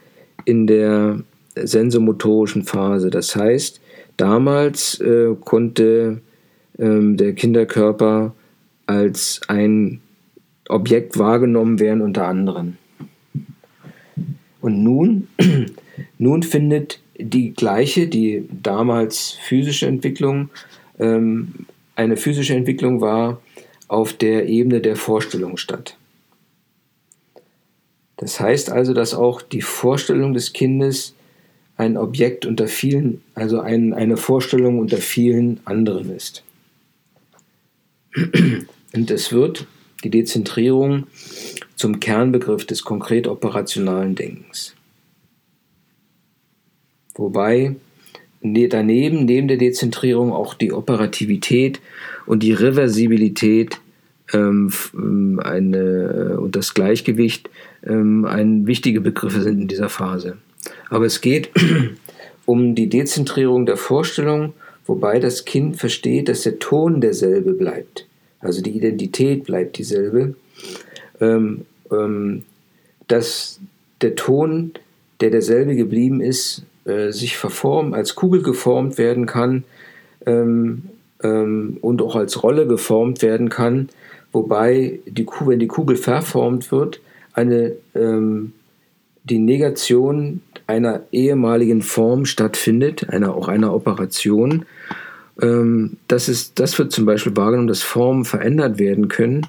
in 0.44 0.66
der 0.66 1.20
sensomotorischen 1.54 2.64
Phase. 2.64 3.11
Das 3.11 3.35
heißt, 3.35 3.81
damals 4.16 5.00
äh, 5.00 5.35
konnte 5.44 6.20
ähm, 6.78 7.16
der 7.16 7.35
Kinderkörper 7.35 8.35
als 8.87 9.40
ein 9.48 10.00
Objekt 10.68 11.18
wahrgenommen 11.18 11.81
werden 11.81 12.02
unter 12.02 12.26
anderem. 12.26 12.76
Und 14.61 14.83
nun, 14.83 15.28
nun 16.18 16.42
findet 16.42 17.00
die 17.18 17.52
gleiche, 17.52 18.07
die 18.07 18.48
damals 18.62 19.33
physische 19.42 19.87
Entwicklung, 19.87 20.50
ähm, 20.98 21.66
eine 21.96 22.16
physische 22.16 22.54
Entwicklung 22.54 23.00
war 23.00 23.40
auf 23.88 24.12
der 24.12 24.48
Ebene 24.48 24.81
der 24.81 24.96
Vorstellung 24.96 25.57
statt. 25.57 25.96
Das 28.16 28.40
heißt 28.40 28.70
also, 28.70 28.94
dass 28.94 29.14
auch 29.14 29.42
die 29.42 29.62
Vorstellung 29.62 30.33
des 30.35 30.52
Kindes 30.52 31.14
ein 31.76 31.96
Objekt 31.96 32.46
unter 32.46 32.66
vielen, 32.66 33.22
also 33.35 33.61
ein, 33.61 33.94
eine 33.94 34.16
Vorstellung 34.16 34.78
unter 34.78 34.98
vielen 34.98 35.61
anderen 35.64 36.14
ist. 36.14 36.42
Und 38.94 39.11
es 39.11 39.33
wird 39.33 39.66
die 40.02 40.11
Dezentrierung 40.11 41.07
zum 41.76 42.00
Kernbegriff 42.00 42.66
des 42.66 42.83
konkret 42.83 43.28
operationalen 43.28 44.14
Denkens. 44.14 44.74
Wobei 47.18 47.76
ne, 48.40 48.68
daneben, 48.68 49.26
neben 49.26 49.48
der 49.48 49.59
Dezentrierung, 49.59 50.33
auch 50.33 50.54
die 50.54 50.72
Operativität 50.72 51.81
und 52.24 52.42
die 52.42 52.52
Reversibilität 52.52 53.81
ähm, 54.33 54.72
ähm 54.94 55.40
eine, 55.44 56.38
und 56.40 56.57
das 56.57 56.72
Gleichgewicht 56.72 57.50
ähm, 57.87 58.24
ein 58.24 58.66
wichtige 58.66 59.00
Begriffe 59.00 59.42
sind 59.42 59.61
in 59.61 59.68
dieser 59.68 59.90
Phase. 59.90 60.38
Aber 60.88 61.04
es 61.04 61.20
geht 61.20 61.50
um 62.46 62.74
die 62.74 62.88
Dezentrierung 62.88 63.66
der 63.66 63.76
Vorstellung, 63.76 64.54
wobei 64.87 65.18
das 65.18 65.44
Kind 65.44 65.76
versteht, 65.76 66.28
dass 66.28 66.42
der 66.42 66.59
Ton 66.59 67.00
derselbe 67.00 67.52
bleibt. 67.52 68.07
Also 68.40 68.62
die 68.62 68.70
Identität 68.70 69.44
bleibt 69.44 69.76
dieselbe. 69.78 70.35
Ähm, 71.20 71.66
ähm, 71.90 72.44
dass 73.09 73.59
der 74.02 74.14
Ton, 74.14 74.72
der 75.20 75.31
derselbe 75.31 75.74
geblieben 75.74 76.20
ist, 76.20 76.62
äh, 76.88 77.12
sich 77.12 77.37
verformt, 77.37 77.94
als 77.94 78.14
Kugel 78.14 78.42
geformt 78.42 78.98
werden 78.98 79.27
kann 79.27 79.64
ähm, 80.27 80.85
ähm 81.22 81.77
und 81.81 82.03
auch 82.03 82.16
als 82.16 82.42
Rolle 82.42 82.66
geformt 82.66 83.22
werden 83.22 83.48
kann, 83.48 83.88
wobei 84.33 85.01
die 85.07 85.27
wenn 85.27 85.59
die 85.59 85.66
Kugel 85.66 85.96
verformt 85.96 86.72
wird, 86.72 87.01
eine, 87.35 87.72
ähm, 87.94 88.53
die 89.24 89.38
Negation 89.38 90.40
einer 90.66 91.03
ehemaligen 91.12 91.83
Form 91.83 92.24
stattfindet, 92.24 93.09
einer, 93.11 93.35
auch 93.35 93.48
einer 93.48 93.74
Operation. 93.74 94.66
Ähm, 95.40 95.96
das, 96.09 96.29
ist, 96.29 96.59
das 96.59 96.79
wird 96.79 96.92
zum 96.92 97.07
Beispiel 97.07 97.37
wahrgenommen, 97.37 97.68
dass 97.68 97.83
Formen 97.83 98.24
verändert 98.24 98.79
werden 98.79 99.09
können. 99.09 99.46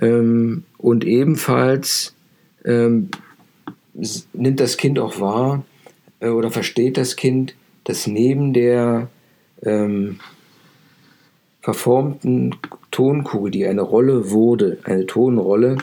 Ähm, 0.00 0.64
und 0.78 1.04
ebenfalls 1.04 2.14
ähm, 2.64 3.10
nimmt 4.32 4.60
das 4.60 4.76
Kind 4.76 4.98
auch 4.98 5.20
wahr 5.20 5.64
äh, 6.20 6.28
oder 6.28 6.50
versteht 6.50 6.96
das 6.96 7.16
Kind, 7.16 7.54
dass 7.84 8.06
neben 8.06 8.52
der 8.52 9.08
ähm, 9.62 10.20
verformten 11.60 12.56
Tonkugel, 12.90 13.50
die 13.50 13.66
eine 13.66 13.82
Rolle 13.82 14.30
wurde, 14.30 14.78
eine 14.84 15.06
Tonrolle, 15.06 15.78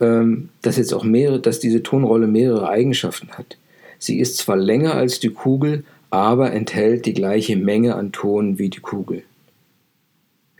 ähm, 0.00 0.48
dass 0.62 0.76
jetzt 0.76 0.94
auch 0.94 1.04
mehrere, 1.04 1.40
dass 1.40 1.60
diese 1.60 1.82
Tonrolle 1.82 2.26
mehrere 2.26 2.68
Eigenschaften 2.68 3.30
hat. 3.30 3.58
Sie 3.98 4.18
ist 4.18 4.36
zwar 4.36 4.56
länger 4.56 4.94
als 4.94 5.20
die 5.20 5.30
Kugel, 5.30 5.84
aber 6.10 6.52
enthält 6.52 7.06
die 7.06 7.14
gleiche 7.14 7.56
Menge 7.56 7.96
an 7.96 8.12
Ton 8.12 8.58
wie 8.58 8.70
die 8.70 8.80
Kugel. 8.80 9.22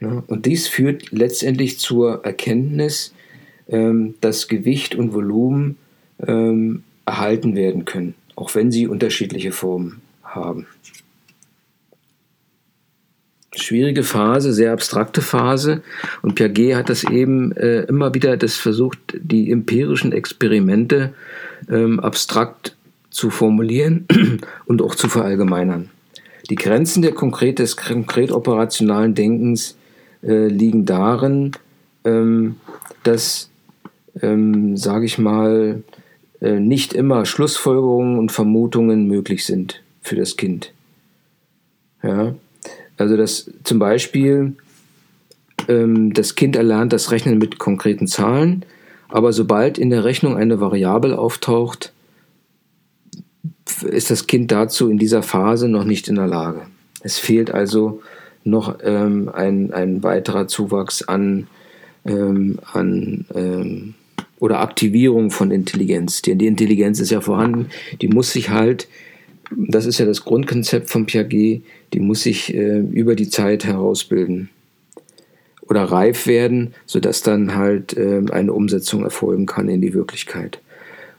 Ja, 0.00 0.22
und 0.26 0.46
dies 0.46 0.68
führt 0.68 1.10
letztendlich 1.10 1.78
zur 1.78 2.24
Erkenntnis, 2.24 3.14
ähm, 3.68 4.14
dass 4.20 4.48
Gewicht 4.48 4.94
und 4.94 5.12
Volumen 5.12 5.76
ähm, 6.24 6.84
erhalten 7.06 7.56
werden 7.56 7.84
können, 7.84 8.14
auch 8.38 8.54
wenn 8.54 8.70
sie 8.70 8.86
unterschiedliche 8.86 9.50
Formen 9.50 10.00
haben. 10.22 10.66
Schwierige 13.54 14.04
Phase, 14.04 14.52
sehr 14.52 14.72
abstrakte 14.72 15.20
Phase. 15.20 15.82
Und 16.22 16.36
Piaget 16.36 16.76
hat 16.76 16.88
das 16.88 17.02
eben 17.02 17.50
äh, 17.56 17.80
immer 17.82 18.14
wieder 18.14 18.36
das 18.36 18.54
versucht, 18.54 18.98
die 19.20 19.50
empirischen 19.50 20.12
Experimente 20.12 21.14
ähm, 21.68 21.98
abstrakt 21.98 22.76
zu 23.10 23.30
formulieren 23.30 24.06
und 24.66 24.82
auch 24.82 24.94
zu 24.94 25.08
verallgemeinern. 25.08 25.90
Die 26.48 26.54
Grenzen 26.54 27.02
der 27.02 27.12
konkret, 27.12 27.58
des 27.58 27.76
konkret 27.76 28.30
operationalen 28.30 29.16
Denkens 29.16 29.76
äh, 30.22 30.46
liegen 30.46 30.84
darin, 30.84 31.52
ähm, 32.04 32.56
dass, 33.02 33.50
ähm, 34.22 34.76
sage 34.76 35.06
ich 35.06 35.18
mal, 35.18 35.82
nicht 36.40 36.92
immer 36.92 37.24
Schlussfolgerungen 37.26 38.18
und 38.18 38.32
Vermutungen 38.32 39.06
möglich 39.06 39.44
sind 39.44 39.82
für 40.00 40.16
das 40.16 40.36
Kind. 40.36 40.72
Ja, 42.02 42.34
also 42.96 43.16
dass 43.16 43.50
zum 43.64 43.78
Beispiel 43.78 44.54
ähm, 45.68 46.12
das 46.12 46.34
Kind 46.34 46.56
erlernt 46.56 46.92
das 46.92 47.10
Rechnen 47.10 47.38
mit 47.38 47.58
konkreten 47.58 48.06
Zahlen, 48.06 48.64
aber 49.08 49.32
sobald 49.32 49.78
in 49.78 49.90
der 49.90 50.04
Rechnung 50.04 50.36
eine 50.36 50.60
Variable 50.60 51.18
auftaucht, 51.18 51.92
ist 53.82 54.10
das 54.10 54.26
Kind 54.26 54.50
dazu 54.50 54.88
in 54.88 54.98
dieser 54.98 55.22
Phase 55.22 55.68
noch 55.68 55.84
nicht 55.84 56.08
in 56.08 56.16
der 56.16 56.26
Lage. 56.26 56.62
Es 57.00 57.18
fehlt 57.18 57.50
also 57.50 58.02
noch 58.44 58.78
ähm, 58.82 59.30
ein, 59.32 59.72
ein 59.72 60.02
weiterer 60.02 60.48
Zuwachs 60.48 61.02
an, 61.02 61.46
ähm, 62.04 62.58
an 62.72 63.26
ähm, 63.34 63.94
oder 64.40 64.60
Aktivierung 64.60 65.30
von 65.30 65.50
Intelligenz. 65.50 66.22
Die, 66.22 66.36
die 66.36 66.46
Intelligenz 66.46 67.00
ist 67.00 67.10
ja 67.10 67.20
vorhanden, 67.20 67.66
die 68.00 68.08
muss 68.08 68.32
sich 68.32 68.50
halt, 68.50 68.88
das 69.50 69.86
ist 69.86 69.98
ja 69.98 70.06
das 70.06 70.24
Grundkonzept 70.24 70.90
von 70.90 71.06
Piaget, 71.06 71.62
die 71.92 72.00
muss 72.00 72.22
sich 72.22 72.54
äh, 72.54 72.78
über 72.78 73.14
die 73.14 73.28
Zeit 73.28 73.64
herausbilden 73.64 74.50
oder 75.68 75.84
reif 75.84 76.26
werden, 76.26 76.74
sodass 76.86 77.22
dann 77.22 77.54
halt 77.54 77.96
äh, 77.96 78.22
eine 78.30 78.52
Umsetzung 78.52 79.04
erfolgen 79.04 79.46
kann 79.46 79.68
in 79.68 79.80
die 79.80 79.94
Wirklichkeit. 79.94 80.60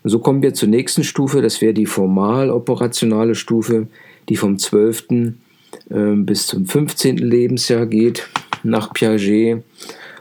So 0.04 0.20
kommen 0.20 0.42
wir 0.42 0.54
zur 0.54 0.70
nächsten 0.70 1.04
Stufe, 1.04 1.42
das 1.42 1.62
wäre 1.62 1.74
die 1.74 1.86
formal 1.86 2.50
operationale 2.50 3.36
Stufe, 3.36 3.88
die 4.30 4.38
vom 4.38 4.58
12. 4.58 5.08
Äh, 5.12 6.16
bis 6.16 6.48
zum 6.48 6.66
15. 6.66 7.18
Lebensjahr 7.18 7.86
geht 7.86 8.28
nach 8.64 8.94
Piaget. 8.94 9.64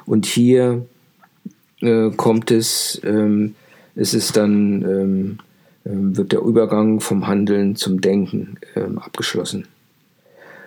Und 0.05 0.27
hier 0.27 0.87
äh, 1.81 2.11
kommt 2.11 2.51
es, 2.51 3.01
ähm, 3.05 3.55
es 3.95 4.15
ist 4.15 4.37
dann, 4.37 4.83
ähm, 4.83 5.39
ähm, 5.85 6.17
wird 6.17 6.33
der 6.33 6.41
Übergang 6.41 7.01
vom 7.01 7.27
Handeln 7.27 7.77
zum 7.77 8.01
Denken 8.01 8.59
ähm, 8.75 8.99
abgeschlossen. 8.99 9.67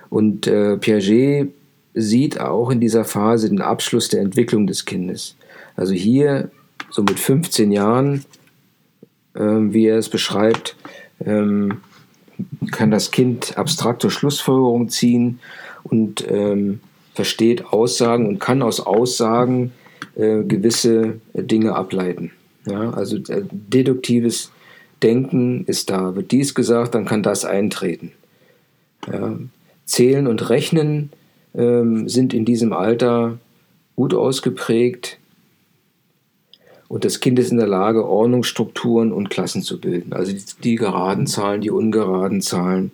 Und 0.09 0.47
äh, 0.47 0.77
Piaget 0.77 1.49
sieht 1.93 2.39
auch 2.39 2.69
in 2.69 2.79
dieser 2.79 3.05
Phase 3.05 3.49
den 3.49 3.61
Abschluss 3.61 4.09
der 4.09 4.21
Entwicklung 4.21 4.67
des 4.67 4.85
Kindes. 4.85 5.35
Also 5.75 5.93
hier, 5.93 6.49
so 6.89 7.03
mit 7.03 7.19
15 7.19 7.71
Jahren, 7.71 8.25
ähm, 9.35 9.73
wie 9.73 9.85
er 9.85 9.97
es 9.97 10.09
beschreibt, 10.09 10.75
ähm, 11.25 11.81
kann 12.71 12.91
das 12.91 13.11
Kind 13.11 13.57
abstrakte 13.57 14.09
Schlussfolgerungen 14.09 14.89
ziehen 14.89 15.39
und 15.83 16.25
versteht 17.13 17.65
Aussagen 17.65 18.27
und 18.27 18.39
kann 18.39 18.61
aus 18.61 18.79
Aussagen 18.79 19.73
äh, 20.15 20.43
gewisse 20.43 21.19
Dinge 21.33 21.75
ableiten. 21.75 22.31
Ja, 22.65 22.91
also 22.91 23.17
äh, 23.17 23.43
deduktives 23.51 24.51
Denken 25.01 25.65
ist 25.65 25.89
da. 25.89 26.15
Wird 26.15 26.31
dies 26.31 26.53
gesagt, 26.53 26.93
dann 26.95 27.05
kann 27.05 27.23
das 27.23 27.43
eintreten. 27.43 28.11
Ja, 29.11 29.37
Zählen 29.85 30.27
und 30.27 30.49
Rechnen 30.49 31.11
ähm, 31.55 32.07
sind 32.07 32.33
in 32.33 32.45
diesem 32.45 32.71
Alter 32.71 33.39
gut 33.95 34.13
ausgeprägt. 34.13 35.17
Und 36.87 37.05
das 37.05 37.19
Kind 37.19 37.39
ist 37.39 37.51
in 37.51 37.57
der 37.57 37.67
Lage, 37.67 38.07
Ordnungsstrukturen 38.07 39.11
und 39.11 39.29
Klassen 39.29 39.63
zu 39.63 39.79
bilden. 39.79 40.13
Also 40.13 40.33
die, 40.33 40.43
die 40.63 40.75
geraden 40.75 41.25
Zahlen, 41.25 41.61
die 41.61 41.71
ungeraden 41.71 42.41
Zahlen, 42.41 42.91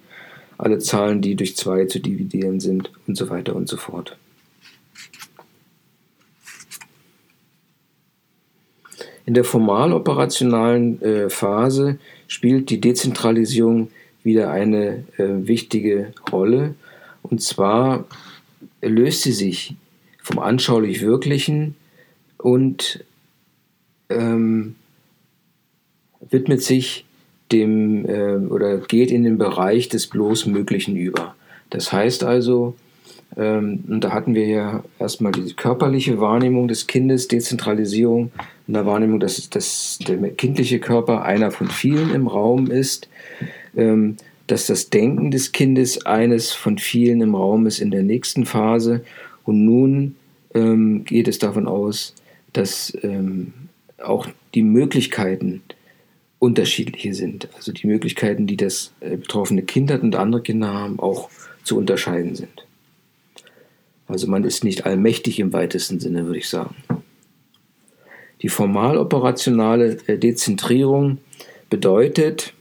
alle 0.57 0.79
Zahlen, 0.79 1.21
die 1.21 1.35
durch 1.35 1.57
zwei 1.57 1.85
zu 1.85 1.99
dividieren 1.99 2.59
sind 2.59 2.91
und 3.07 3.17
so 3.17 3.29
weiter 3.29 3.55
und 3.55 3.67
so 3.67 3.77
fort. 3.77 4.17
In 9.27 9.33
der 9.33 9.43
formal 9.43 9.91
operationalen 9.91 11.01
äh, 11.01 11.29
Phase 11.29 11.99
spielt 12.29 12.69
die 12.69 12.79
Dezentralisierung 12.79 13.91
wieder 14.23 14.51
eine 14.51 15.03
äh, 15.17 15.25
wichtige 15.45 16.13
Rolle. 16.31 16.75
Und 17.23 17.41
zwar 17.41 18.05
löst 18.81 19.23
sie 19.23 19.33
sich 19.33 19.75
vom 20.23 20.39
anschaulich 20.39 21.01
Wirklichen 21.01 21.75
und 22.37 23.03
ähm, 24.09 24.75
widmet 26.29 26.63
sich 26.63 27.03
dem 27.51 28.05
äh, 28.05 28.37
oder 28.37 28.77
geht 28.77 29.11
in 29.11 29.23
den 29.23 29.37
Bereich 29.37 29.89
des 29.89 30.07
bloß 30.07 30.45
Möglichen 30.45 30.95
über. 30.95 31.35
Das 31.69 31.91
heißt 31.91 32.23
also, 32.23 32.77
und 33.35 33.99
da 34.01 34.13
hatten 34.13 34.33
wir 34.33 34.47
ja 34.47 34.83
erstmal 34.99 35.31
die 35.31 35.53
körperliche 35.53 36.19
Wahrnehmung 36.19 36.67
des 36.67 36.87
Kindes, 36.87 37.27
Dezentralisierung, 37.27 38.31
in 38.67 38.73
der 38.73 38.85
Wahrnehmung, 38.85 39.19
dass, 39.19 39.49
dass 39.49 39.99
der 40.07 40.17
kindliche 40.31 40.79
Körper 40.79 41.23
einer 41.23 41.51
von 41.51 41.67
vielen 41.67 42.13
im 42.13 42.27
Raum 42.27 42.71
ist, 42.71 43.07
ähm, 43.75 44.17
dass 44.47 44.65
das 44.65 44.89
Denken 44.89 45.31
des 45.31 45.51
Kindes 45.51 46.05
eines 46.05 46.51
von 46.51 46.77
vielen 46.77 47.21
im 47.21 47.35
Raum 47.35 47.65
ist 47.65 47.79
in 47.79 47.91
der 47.91 48.03
nächsten 48.03 48.45
Phase. 48.45 49.03
Und 49.43 49.63
nun 49.65 50.15
ähm, 50.53 51.05
geht 51.05 51.27
es 51.27 51.39
davon 51.39 51.67
aus, 51.67 52.13
dass 52.53 52.97
ähm, 53.03 53.53
auch 54.03 54.27
die 54.53 54.63
Möglichkeiten 54.63 55.61
unterschiedliche 56.39 57.13
sind. 57.13 57.49
Also 57.55 57.71
die 57.71 57.87
Möglichkeiten, 57.87 58.47
die 58.47 58.57
das 58.57 58.93
äh, 58.99 59.17
betroffene 59.17 59.63
Kind 59.63 59.91
hat 59.91 60.01
und 60.01 60.15
andere 60.15 60.41
Kinder 60.41 60.73
haben, 60.73 60.99
auch 60.99 61.29
zu 61.63 61.77
unterscheiden 61.77 62.35
sind. 62.35 62.66
Also 64.07 64.27
man 64.27 64.43
ist 64.43 64.63
nicht 64.63 64.85
allmächtig 64.85 65.39
im 65.39 65.53
weitesten 65.53 65.99
Sinne, 65.99 66.25
würde 66.25 66.39
ich 66.39 66.49
sagen. 66.49 66.75
Die 68.41 68.49
formal 68.49 68.97
operationale 68.97 69.97
äh, 70.07 70.17
Dezentrierung 70.17 71.17
bedeutet, 71.69 72.53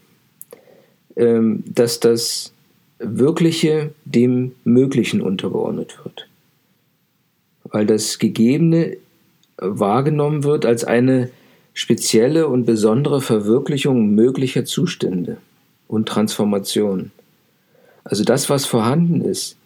ähm, 1.17 1.63
dass 1.67 2.01
das 2.01 2.53
Wirkliche 2.99 3.93
dem 4.05 4.53
Möglichen 4.65 5.21
untergeordnet 5.21 5.99
wird. 6.03 6.29
Weil 7.65 7.87
das 7.87 8.19
Gegebene 8.19 8.97
wahrgenommen 9.59 10.45
wird 10.45 10.65
als 10.67 10.85
eine 10.85 11.31
spezielle 11.75 12.49
und 12.49 12.65
besondere 12.65 13.21
Verwirklichung 13.21 14.15
möglicher 14.15 14.65
Zustände 14.65 15.37
und 15.89 16.09
Transformationen. 16.09 17.13
Also 18.03 18.25
das, 18.25 18.49
was 18.49 18.65
vorhanden 18.65 19.21
ist, 19.21 19.57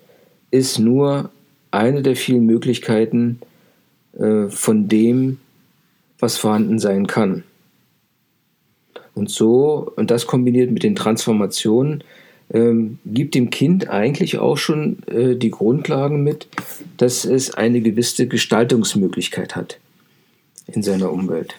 ist 0.51 0.79
nur 0.79 1.31
eine 1.71 2.03
der 2.03 2.17
vielen 2.17 2.47
Möglichkeiten 2.47 3.41
äh, 4.19 4.49
von 4.49 4.89
dem, 4.89 5.39
was 6.19 6.37
vorhanden 6.37 6.79
sein 6.79 7.07
kann. 7.07 7.45
Und 9.15 9.31
so, 9.31 9.93
und 9.97 10.11
das 10.11 10.27
kombiniert 10.27 10.71
mit 10.71 10.83
den 10.83 10.95
Transformationen, 10.95 12.05
ähm, 12.53 12.99
gibt 13.07 13.35
dem 13.35 13.51
Kind 13.51 13.89
eigentlich 13.89 14.39
auch 14.39 14.57
schon 14.57 14.99
äh, 15.07 15.37
die 15.37 15.51
Grundlagen 15.51 16.23
mit, 16.23 16.49
dass 16.97 17.25
es 17.25 17.55
eine 17.55 17.81
gewisse 17.81 18.27
Gestaltungsmöglichkeit 18.27 19.57
hat 19.57 19.79
in 20.67 20.83
seiner 20.83 21.13
Umwelt. 21.13 21.55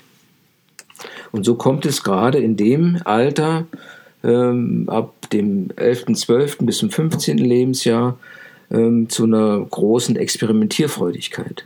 Und 1.31 1.45
so 1.45 1.55
kommt 1.55 1.85
es 1.85 2.03
gerade 2.03 2.39
in 2.39 2.57
dem 2.57 2.99
Alter, 3.05 3.67
ähm, 4.23 4.87
ab 4.87 5.29
dem 5.31 5.69
11., 5.75 6.13
12. 6.13 6.57
bis 6.59 6.77
zum 6.77 6.89
15. 6.89 7.37
Lebensjahr, 7.37 8.19
ähm, 8.71 9.09
zu 9.09 9.25
einer 9.25 9.59
großen 9.59 10.15
Experimentierfreudigkeit. 10.15 11.65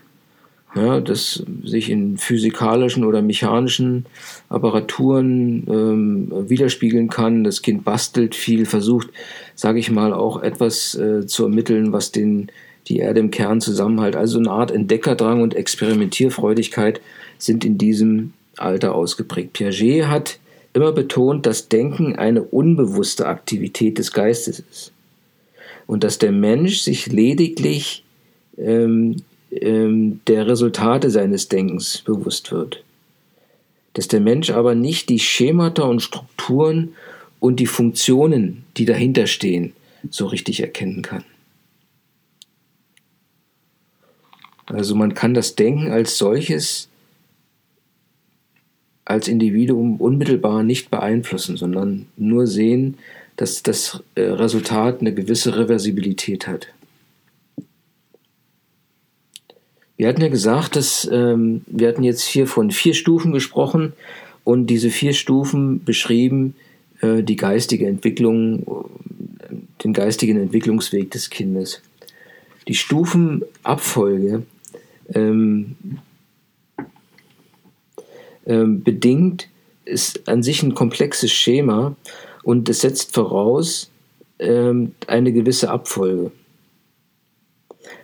Ja, 0.76 1.00
das 1.00 1.41
sich 1.63 1.89
in 1.89 2.18
physikalischen 2.18 3.06
oder 3.06 3.22
mechanischen 3.22 4.08
Apparaturen 4.50 5.65
ähm, 5.70 6.50
widerspiegeln 6.50 7.10
kann. 7.10 7.46
Das 7.46 7.62
Kind 7.62 7.86
bastelt 7.86 8.36
viel, 8.36 8.65
versucht, 8.65 9.08
sage 9.56 9.80
ich 9.80 9.89
mal, 9.89 10.12
auch 10.12 10.44
etwas 10.44 10.94
äh, 10.96 11.26
zu 11.26 11.44
ermitteln, 11.44 11.94
was 11.94 12.12
den, 12.12 12.50
die 12.89 12.98
Erde 12.98 13.22
im 13.22 13.32
Kern 13.32 13.62
zusammenhält. 13.62 14.18
Also 14.18 14.38
eine 14.38 14.52
Art 14.52 14.70
Entdeckerdrang 14.70 15.41
und 15.41 15.56
Experimentierfreudigkeit 15.56 17.00
sind 17.38 17.63
in 17.63 17.78
diesem 17.78 18.34
Alter 18.58 18.96
ausgeprägt. 18.96 19.54
Piaget 19.54 20.08
hat 20.08 20.39
immer 20.74 20.91
betont, 20.91 21.46
dass 21.46 21.70
Denken 21.70 22.18
eine 22.18 22.44
unbewusste 22.44 23.28
Aktivität 23.28 23.98
des 23.98 24.12
Geistes 24.12 24.60
ist 24.60 24.91
und 25.88 26.04
dass 26.04 26.17
der 26.17 26.32
Mensch 26.32 26.80
sich 26.80 27.08
lediglich 27.08 28.04
ähm, 28.58 29.17
ähm, 29.52 30.21
der 30.28 30.48
Resultate 30.48 31.10
seines 31.10 31.48
Denkens 31.48 32.02
bewusst 32.06 32.52
wird. 32.52 32.84
Dass 33.93 34.08
der 34.08 34.19
Mensch 34.19 34.50
aber 34.50 34.76
nicht 34.76 35.10
die 35.10 35.19
Schemata 35.19 35.84
und 35.84 36.02
Strukturen 36.02 36.95
und 37.39 37.60
die 37.60 37.67
Funktionen, 37.67 38.63
die 38.78 38.86
dahinter 38.86 39.28
stehen, 39.28 39.74
so 40.10 40.26
richtig 40.26 40.60
erkennen 40.60 41.02
kann. 41.02 41.24
Also 44.65 44.95
man 44.95 45.13
kann 45.13 45.34
das 45.34 45.56
Denken 45.56 45.91
als 45.91 46.17
solches 46.17 46.89
als 49.06 49.28
Individuum 49.28 49.98
unmittelbar 49.98 50.63
nicht 50.63 50.89
beeinflussen, 50.89 51.58
sondern 51.58 52.08
nur 52.17 52.48
sehen, 52.48 52.98
dass 53.36 53.63
das 53.63 54.02
äh, 54.15 54.21
Resultat 54.21 55.02
eine 55.02 55.13
gewisse 55.13 55.58
Reversibilität 55.58 56.48
hat. 56.48 56.67
Wir 59.98 60.10
hatten 60.10 60.21
ja 60.21 60.28
gesagt, 60.28 60.76
dass 60.76 61.10
ähm, 61.12 61.62
wir 61.67 61.88
hatten 61.88 62.04
jetzt 62.04 62.24
hier 62.24 62.48
von 62.48 62.71
vier 62.71 62.93
Stufen 62.93 63.32
gesprochen 63.32 63.93
und 64.43 64.67
diese 64.67 64.89
vier 64.89 65.13
Stufen 65.13 65.84
beschrieben 65.84 66.56
äh, 67.02 67.24
die 67.24 67.38
geistige 67.38 67.88
Entwicklung, 67.88 68.86
den 69.84 69.93
geistigen 69.93 70.39
Entwicklungsweg 70.39 71.12
des 71.12 71.30
Kindes. 71.30 71.82
Die 72.67 72.76
Stufenabfolge 72.76 74.43
ähm, 75.13 75.76
ähm, 78.45 78.84
bedingt 78.84 79.48
ist 79.86 80.28
an 80.28 80.43
sich 80.43 80.63
ein 80.63 80.74
komplexes 80.74 81.32
Schema 81.32 81.95
und 82.45 82.69
es 82.69 82.81
setzt 82.81 83.15
voraus 83.15 83.89
ähm, 84.38 84.93
eine 85.08 85.34
gewisse 85.34 85.71
Abfolge. 85.71 86.31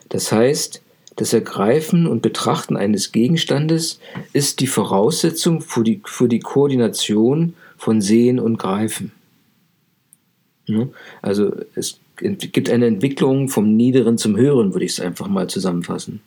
Das 0.10 0.32
heißt, 0.32 0.82
das 1.16 1.32
Ergreifen 1.32 2.08
und 2.08 2.24
Betrachten 2.24 2.76
eines 2.76 3.12
Gegenstandes 3.12 4.00
ist 4.34 4.60
die 4.60 4.68
Voraussetzung 4.68 5.62
für 5.62 5.84
die, 5.84 6.02
für 6.06 6.28
die 6.28 6.40
Koordination 6.40 7.54
von 7.78 8.02
Sehen 8.02 8.40
und 8.40 8.58
Greifen. 8.58 9.12
Also 11.22 11.54
es 11.76 12.00
gibt 12.16 12.70
eine 12.70 12.88
Entwicklung 12.88 13.48
vom 13.48 13.76
Niederen 13.76 14.18
zum 14.18 14.36
Höheren, 14.36 14.74
würde 14.74 14.86
ich 14.86 14.94
es 14.94 15.00
einfach 15.00 15.28
mal 15.28 15.48
zusammenfassen. 15.48 16.22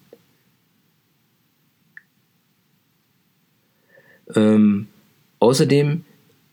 Ähm, 4.36 4.86
außerdem 5.40 6.04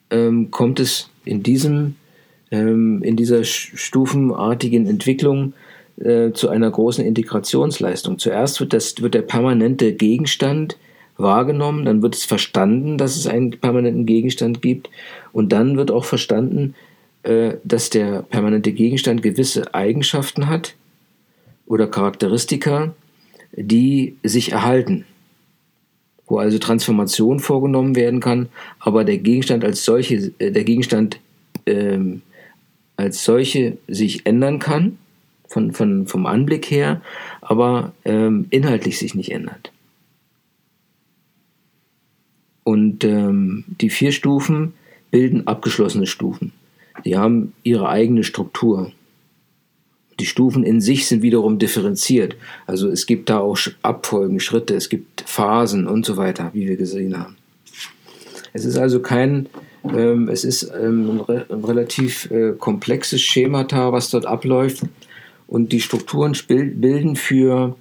ähm, 0.10 0.50
kommt 0.50 0.80
es 0.80 1.11
in, 1.26 1.44
diesem, 1.44 1.96
ähm, 2.52 3.02
in 3.04 3.16
dieser 3.16 3.44
stufenartigen 3.44 4.88
Entwicklung 4.88 5.54
äh, 6.00 6.32
zu 6.32 6.50
einer 6.50 6.70
großen 6.70 7.06
Integrationsleistung. 7.06 8.20
Zuerst 8.20 8.60
wird, 8.60 8.74
das, 8.74 9.02
wird 9.02 9.14
der 9.14 9.22
permanente 9.22 9.94
Gegenstand 9.94 10.78
wahrgenommen, 11.18 11.86
dann 11.86 12.02
wird 12.02 12.16
es 12.16 12.26
verstanden, 12.26 12.98
dass 12.98 13.16
es 13.16 13.28
einen 13.28 13.52
permanenten 13.52 14.06
Gegenstand 14.06 14.62
gibt 14.62 14.90
und 15.34 15.52
dann 15.52 15.78
wird 15.78 15.92
auch 15.92 16.06
verstanden, 16.06 16.74
äh, 17.24 17.54
dass 17.64 17.90
der 17.90 18.24
permanente 18.24 18.72
Gegenstand 18.72 19.22
gewisse 19.22 19.74
Eigenschaften 19.74 20.48
hat 20.48 20.76
oder 21.68 21.88
Charakteristika, 21.88 22.94
die 23.54 24.16
sich 24.24 24.52
erhalten 24.54 25.06
wo 26.32 26.40
also 26.40 26.58
Transformation 26.60 27.42
vorgenommen 27.42 27.98
werden 27.98 28.22
kann, 28.22 28.48
aber 28.80 29.04
der 29.04 29.18
Gegenstand 29.18 29.66
als 29.66 29.84
solche, 29.84 30.32
äh, 30.40 30.52
der 30.52 30.64
Gegenstand 30.64 31.20
ähm, 31.66 32.22
als 32.96 33.26
solche 33.26 33.78
sich 33.90 34.26
ändern 34.26 34.60
kann, 34.60 34.98
von, 35.48 35.74
von, 35.74 36.08
vom 36.08 36.26
Anblick 36.26 36.72
her, 36.72 37.02
aber 37.42 37.92
ähm, 38.06 38.48
inhaltlich 38.50 38.98
sich 38.98 39.14
nicht 39.14 39.32
ändert. 39.32 39.74
Und 42.64 43.04
ähm, 43.04 43.66
die 43.82 43.90
vier 43.90 44.14
Stufen 44.14 44.74
bilden 45.10 45.48
abgeschlossene 45.48 46.08
Stufen. 46.08 46.54
Die 47.04 47.18
haben 47.18 47.54
ihre 47.64 47.90
eigene 47.90 48.24
Struktur. 48.24 48.94
Die 50.22 50.28
Stufen 50.28 50.64
in 50.64 50.82
sich 50.82 51.08
sind 51.08 51.24
wiederum 51.24 51.58
differenziert. 51.58 52.36
Also 52.68 52.90
es 52.90 53.08
gibt 53.08 53.32
da 53.32 53.40
auch 53.40 53.58
Abfolgen, 53.82 54.40
Schritte, 54.40 54.76
es 54.76 54.88
gibt 54.88 55.22
Phasen 55.26 55.88
und 55.88 56.06
so 56.06 56.16
weiter, 56.16 56.52
wie 56.54 56.70
wir 56.70 56.78
gesehen 56.78 57.18
haben. 57.18 57.38
Es 58.54 58.64
ist 58.64 58.78
also 58.78 59.00
kein, 59.00 59.50
ähm, 59.84 60.30
es 60.30 60.44
ist 60.44 60.72
ähm, 60.80 61.24
ein 61.28 61.64
relativ 61.64 62.30
äh, 62.30 62.52
komplexes 62.52 63.20
Schemata, 63.20 63.92
was 63.94 64.12
dort 64.12 64.28
abläuft. 64.28 64.84
Und 65.48 65.72
die 65.72 65.82
Strukturen 65.82 66.38
bilden 66.48 67.16
für, 67.16 67.76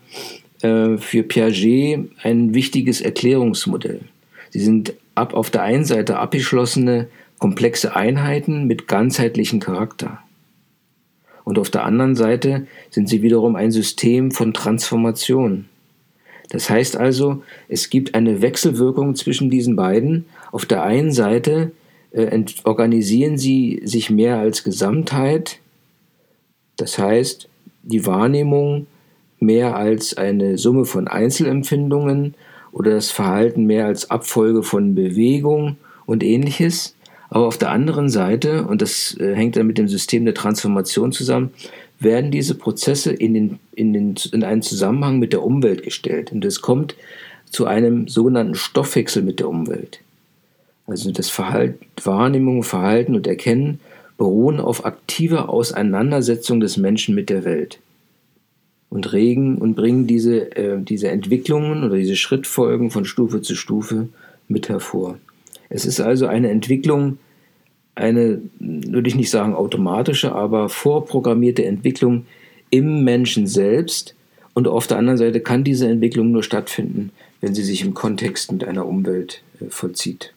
äh, 0.63 0.97
für 0.97 1.23
Piaget 1.23 2.09
ein 2.23 2.55
wichtiges 2.55 3.03
Erklärungsmodell. 3.03 4.01
Sie 4.49 4.61
sind 4.61 4.95
ab 5.15 5.35
auf 5.35 5.51
der 5.51 5.65
einen 5.65 5.85
Seite 5.85 6.17
abgeschlossene, 6.17 7.09
komplexe 7.39 7.95
Einheiten 7.95 8.67
mit 8.67 8.89
ganzheitlichem 8.89 9.61
Charakter 9.61 10.23
und 11.51 11.59
auf 11.59 11.69
der 11.69 11.85
anderen 11.85 12.15
Seite 12.15 12.69
sind 12.91 13.09
sie 13.09 13.23
wiederum 13.23 13.57
ein 13.57 13.73
System 13.73 14.31
von 14.31 14.55
Transformation. 14.55 15.65
Das 16.49 16.71
heißt 16.71 16.97
also, 16.97 17.43
es 17.67 17.91
gibt 17.91 18.15
eine 18.15 18.41
Wechselwirkung 18.41 19.17
zwischen 19.17 19.51
diesen 19.51 19.75
beiden. 19.75 20.27
Auf 20.53 20.65
der 20.65 20.85
einen 20.85 21.11
Seite 21.11 21.73
äh, 22.13 22.45
organisieren 22.63 23.37
sie 23.37 23.83
sich 23.85 24.11
mehr 24.11 24.39
als 24.39 24.63
Gesamtheit, 24.63 25.59
das 26.77 27.01
heißt, 27.01 27.49
die 27.83 28.07
Wahrnehmung 28.07 28.87
mehr 29.41 29.75
als 29.75 30.17
eine 30.17 30.57
Summe 30.57 30.85
von 30.85 31.09
Einzelempfindungen 31.09 32.35
oder 32.71 32.93
das 32.93 33.11
Verhalten 33.11 33.65
mehr 33.65 33.87
als 33.87 34.09
Abfolge 34.09 34.63
von 34.63 34.95
Bewegung 34.95 35.79
und 36.07 36.23
ähnliches. 36.23 36.95
Aber 37.31 37.47
auf 37.47 37.59
der 37.59 37.71
anderen 37.71 38.09
Seite, 38.09 38.65
und 38.65 38.83
das 38.83 39.17
äh, 39.19 39.35
hängt 39.35 39.57
dann 39.57 39.69
mit 39.69 39.79
dem 39.79 39.89
System 39.89 40.25
der 40.25 40.35
Transformation 40.35 41.13
zusammen, 41.13 41.51
werden 42.01 42.31
diese 42.31 42.57
Prozesse 42.57 43.13
in, 43.13 43.35
den, 43.35 43.59
in, 43.75 43.93
den, 43.93 44.15
in 44.33 44.43
einen 44.43 44.63
Zusammenhang 44.63 45.19
mit 45.19 45.33
der 45.33 45.45
Umwelt 45.45 45.85
gestellt. 45.85 46.33
Und 46.33 46.45
es 46.45 46.61
kommt 46.61 46.97
zu 47.49 47.67
einem 47.67 48.09
sogenannten 48.09 48.57
Stoffwechsel 48.57 49.23
mit 49.23 49.39
der 49.39 49.49
Umwelt. 49.49 50.01
Also 50.87 51.13
das 51.13 51.31
Verhalten, 51.31 51.87
Wahrnehmung, 52.03 52.65
Verhalten 52.65 53.15
und 53.15 53.27
Erkennen 53.27 53.79
beruhen 54.19 54.59
auf 54.59 54.85
aktiver 54.85 55.49
Auseinandersetzung 55.49 56.61
des 56.61 56.77
Menschen 56.77 57.15
mit 57.15 57.31
der 57.31 57.45
Welt 57.45 57.79
und 58.89 59.13
regen 59.13 59.59
und 59.59 59.77
bringen 59.77 60.09
diese, 60.09 60.57
äh, 60.57 60.83
diese 60.83 61.11
Entwicklungen 61.11 61.85
oder 61.85 61.97
diese 61.97 62.17
Schrittfolgen 62.17 62.91
von 62.91 63.05
Stufe 63.05 63.41
zu 63.41 63.55
Stufe 63.55 64.09
mit 64.49 64.69
hervor. 64.69 65.17
Es 65.71 65.87
ist 65.87 66.01
also 66.01 66.27
eine 66.27 66.51
Entwicklung, 66.51 67.19
eine, 67.95 68.43
würde 68.59 69.09
ich 69.09 69.15
nicht 69.15 69.31
sagen 69.31 69.55
automatische, 69.55 70.35
aber 70.35 70.69
vorprogrammierte 70.69 71.65
Entwicklung 71.65 72.27
im 72.71 73.05
Menschen 73.05 73.47
selbst. 73.47 74.15
Und 74.53 74.69
auf 74.69 74.87
der 74.87 74.99
anderen 74.99 75.17
Seite 75.17 75.41
kann 75.41 75.65
diese 75.65 75.89
Entwicklung 75.89 76.33
nur 76.33 76.43
stattfinden, 76.43 77.13
wenn 77.41 77.55
sie 77.55 77.63
sich 77.63 77.83
im 77.83 77.95
Kontext 77.95 78.53
mit 78.53 78.65
einer 78.65 78.87
Umwelt 78.87 79.43
äh, 79.61 79.67
vollzieht. 79.71 80.35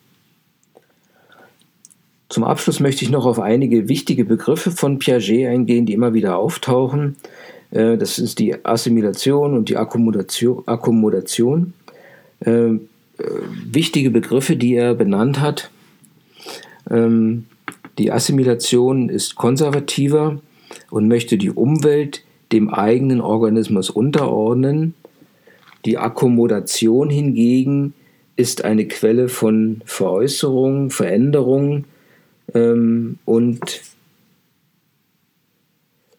Zum 2.30 2.44
Abschluss 2.44 2.80
möchte 2.80 3.04
ich 3.04 3.12
noch 3.12 3.26
auf 3.26 3.40
einige 3.40 3.90
wichtige 3.90 4.26
Begriffe 4.26 4.72
von 4.72 5.00
Piaget 5.00 5.48
eingehen, 5.48 5.86
die 5.86 5.94
immer 5.94 6.14
wieder 6.14 6.38
auftauchen. 6.38 7.16
Äh, 7.72 7.98
das 7.98 8.20
ist 8.20 8.40
die 8.40 8.64
Assimilation 8.66 9.56
und 9.56 9.70
die 9.70 9.78
Akkommodation. 9.78 10.64
Akkommodation. 10.68 11.74
Äh, 13.18 13.24
wichtige 13.72 14.10
Begriffe, 14.10 14.56
die 14.56 14.76
er 14.76 14.96
benannt 14.96 15.40
hat. 15.40 15.70
Ähm, 16.90 17.46
die 17.98 18.12
Assimilation 18.12 19.10
ist 19.10 19.36
konservativer 19.36 20.42
und 20.90 21.08
möchte 21.08 21.38
die 21.38 21.52
Umwelt 21.52 22.24
dem 22.52 22.70
eigenen 22.70 23.22
Organismus 23.22 23.90
unterordnen. 23.90 24.96
Die 25.86 25.98
Akkommodation 25.98 27.10
hingegen 27.10 27.94
ist 28.36 28.64
eine 28.64 28.88
Quelle 28.88 29.30
von 29.30 29.82
Veräußerung, 29.86 30.90
Veränderung 30.90 31.86
ähm, 32.54 33.20
und 33.26 33.82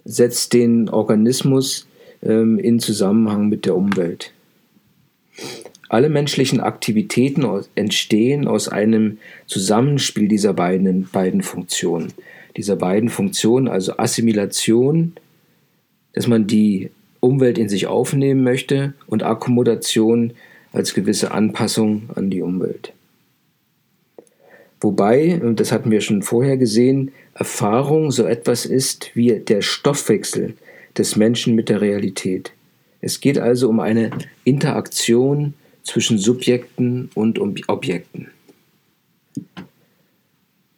setzt 0.05 0.53
den 0.53 0.89
Organismus 0.89 1.89
ähm, 2.23 2.59
in 2.59 2.79
Zusammenhang 2.79 3.49
mit 3.49 3.65
der 3.67 3.75
Umwelt. 3.75 4.33
Alle 5.89 6.09
menschlichen 6.09 6.61
Aktivitäten 6.61 7.47
entstehen 7.75 8.49
aus 8.49 8.69
einem 8.69 9.19
Zusammenspiel 9.47 10.29
dieser 10.29 10.55
beiden, 10.55 11.09
beiden 11.13 11.43
Funktionen. 11.43 12.13
Dieser 12.57 12.77
beiden 12.77 13.09
Funktionen, 13.09 13.69
also 13.69 13.97
Assimilation, 13.97 15.15
dass 16.13 16.27
man 16.27 16.47
die 16.47 16.91
Umwelt 17.21 17.59
in 17.59 17.69
sich 17.69 17.87
aufnehmen 17.87 18.45
möchte 18.45 18.95
und 19.07 19.23
Akkommodation 19.23 20.33
als 20.73 20.95
gewisse 20.95 21.33
Anpassung 21.33 22.11
an 22.15 22.31
die 22.31 22.43
Umwelt. 22.43 22.93
Wobei, 24.81 25.41
und 25.41 25.61
das 25.61 25.73
hatten 25.73 25.91
wir 25.91 26.03
schon 26.03 26.23
vorher 26.23 26.57
gesehen, 26.57 27.13
Erfahrung 27.33 28.11
so 28.11 28.25
etwas 28.25 28.67
ist 28.67 29.11
wie 29.15 29.33
der 29.39 29.63
Stoffwechsel 29.63 30.55
des 30.97 31.17
Menschen 31.17 31.55
mit 31.55 31.69
der 31.69 31.81
Realität. 31.81 32.53
Es 33.01 33.21
geht 33.21 33.39
also 33.39 33.69
um 33.69 33.81
eine 33.81 34.11
Interaktion 34.45 35.55
zwischen 35.85 36.19
Subjekten 36.19 37.11
und 37.15 37.39
Objekten. 37.69 38.29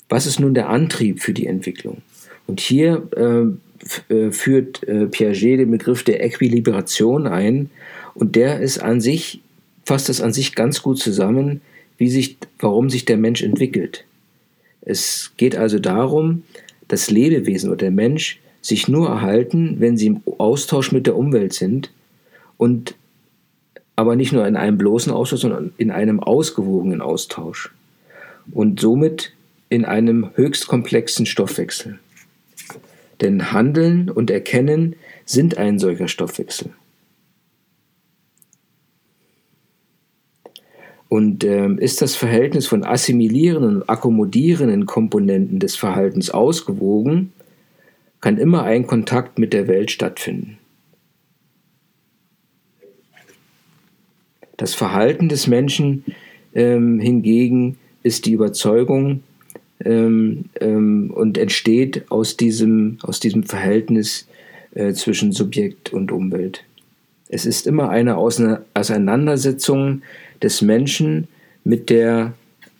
Was 0.09 0.27
ist 0.27 0.39
nun 0.39 0.55
der 0.55 0.69
Antrieb 0.69 1.21
für 1.21 1.33
die 1.33 1.47
Entwicklung? 1.47 2.03
Und 2.47 2.61
hier 2.61 3.09
äh, 3.17 4.13
äh, 4.13 4.31
führt 4.31 4.83
äh, 4.85 5.07
Piaget 5.07 5.61
den 5.61 5.71
Begriff 5.71 6.05
der 6.05 6.25
Äquilibration 6.25 7.27
ein 7.27 7.71
und 8.15 8.37
der 8.37 8.61
ist 8.61 8.79
an 8.79 9.01
sich, 9.01 9.41
fasst 9.85 10.09
das 10.09 10.21
an 10.21 10.33
sich 10.33 10.55
ganz 10.55 10.83
gut 10.83 10.99
zusammen, 10.99 11.61
wie 11.99 12.11
sich, 12.11 12.37
warum 12.59 12.91
sich 12.91 13.05
der 13.05 13.17
Mensch 13.17 13.43
entwickelt. 13.43 14.05
Es 14.83 15.33
geht 15.37 15.57
also 15.57 15.79
darum, 15.79 16.43
dass 16.89 17.11
Lebewesen 17.11 17.71
oder 17.71 17.79
der 17.79 17.91
Mensch 17.91 18.41
sich 18.61 18.89
nur 18.89 19.09
erhalten, 19.09 19.77
wenn 19.79 19.97
sie 19.97 20.07
im 20.07 20.23
Austausch 20.39 20.93
mit 20.93 21.07
der 21.07 21.17
Umwelt 21.17 21.53
sind 21.53 21.91
und 22.57 22.95
aber 23.97 24.15
nicht 24.15 24.33
nur 24.33 24.47
in 24.47 24.57
einem 24.57 24.77
bloßen 24.77 25.13
Austausch, 25.13 25.41
sondern 25.41 25.73
in 25.79 25.91
einem 25.91 26.21
ausgewogenen 26.21 27.01
Austausch 27.01 27.73
und 28.53 28.79
somit 28.79 29.33
in 29.71 29.85
einem 29.85 30.31
höchst 30.35 30.69
komplexen 30.69 31.27
Stoffwechsel. 31.27 31.99
Denn 33.23 33.53
Handeln 33.53 34.11
und 34.11 34.31
Erkennen 34.31 34.95
sind 35.25 35.57
ein 35.57 35.79
solcher 35.79 36.09
Stoffwechsel. 36.09 36.71
Und 41.09 41.45
äh, 41.45 41.69
ist 41.77 42.03
das 42.03 42.17
Verhältnis 42.17 42.67
von 42.67 42.85
assimilierenden 42.85 43.77
und 43.77 43.89
akkommodierenden 43.89 44.87
Komponenten 44.87 45.59
des 45.59 45.77
Verhaltens 45.77 46.31
ausgewogen, 46.31 47.33
kann 48.21 48.39
immer 48.39 48.65
ein 48.65 48.87
Kontakt 48.87 49.39
mit 49.39 49.53
der 49.53 49.69
Welt 49.69 49.91
stattfinden. 49.91 50.59
Das 54.57 54.75
Verhalten 54.75 55.29
des 55.29 55.47
Menschen 55.47 56.05
ähm, 56.55 56.99
hingegen 56.99 57.79
ist 58.03 58.27
die 58.27 58.33
Überzeugung 58.33 59.23
ähm, 59.85 60.47
ähm, 60.61 61.11
und 61.15 61.37
entsteht 61.37 62.11
aus 62.11 62.37
diesem, 62.37 62.99
aus 63.03 63.21
diesem 63.21 63.43
Verhältnis 63.43 64.27
äh, 64.75 64.93
zwischen 64.93 65.33
Subjekt 65.33 65.93
und 65.93 66.13
Umwelt. 66.13 66.65
Es 67.29 67.45
ist 67.45 67.67
immer 67.67 67.91
eine 67.91 68.17
Auseinandersetzung 68.17 70.03
des 70.43 70.63
Menschen 70.63 71.29
mit 71.65 71.91
der, 71.91 72.35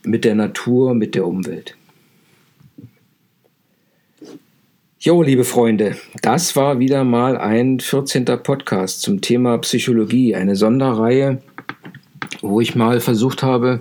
mit 0.05 0.25
der 0.25 0.37
Natur, 0.37 0.95
mit 0.95 1.15
der 1.15 1.27
Umwelt. 1.27 1.77
Jo, 5.01 5.23
liebe 5.23 5.45
Freunde, 5.45 5.97
das 6.23 6.57
war 6.57 6.79
wieder 6.79 7.05
mal 7.05 7.37
ein 7.37 7.81
14. 7.81 8.25
Podcast 8.43 9.03
zum 9.03 9.21
Thema 9.21 9.59
Psychologie, 9.59 10.35
eine 10.35 10.57
Sonderreihe 10.57 11.43
wo 12.49 12.61
ich 12.61 12.75
mal 12.75 13.01
versucht 13.01 13.43
habe, 13.43 13.81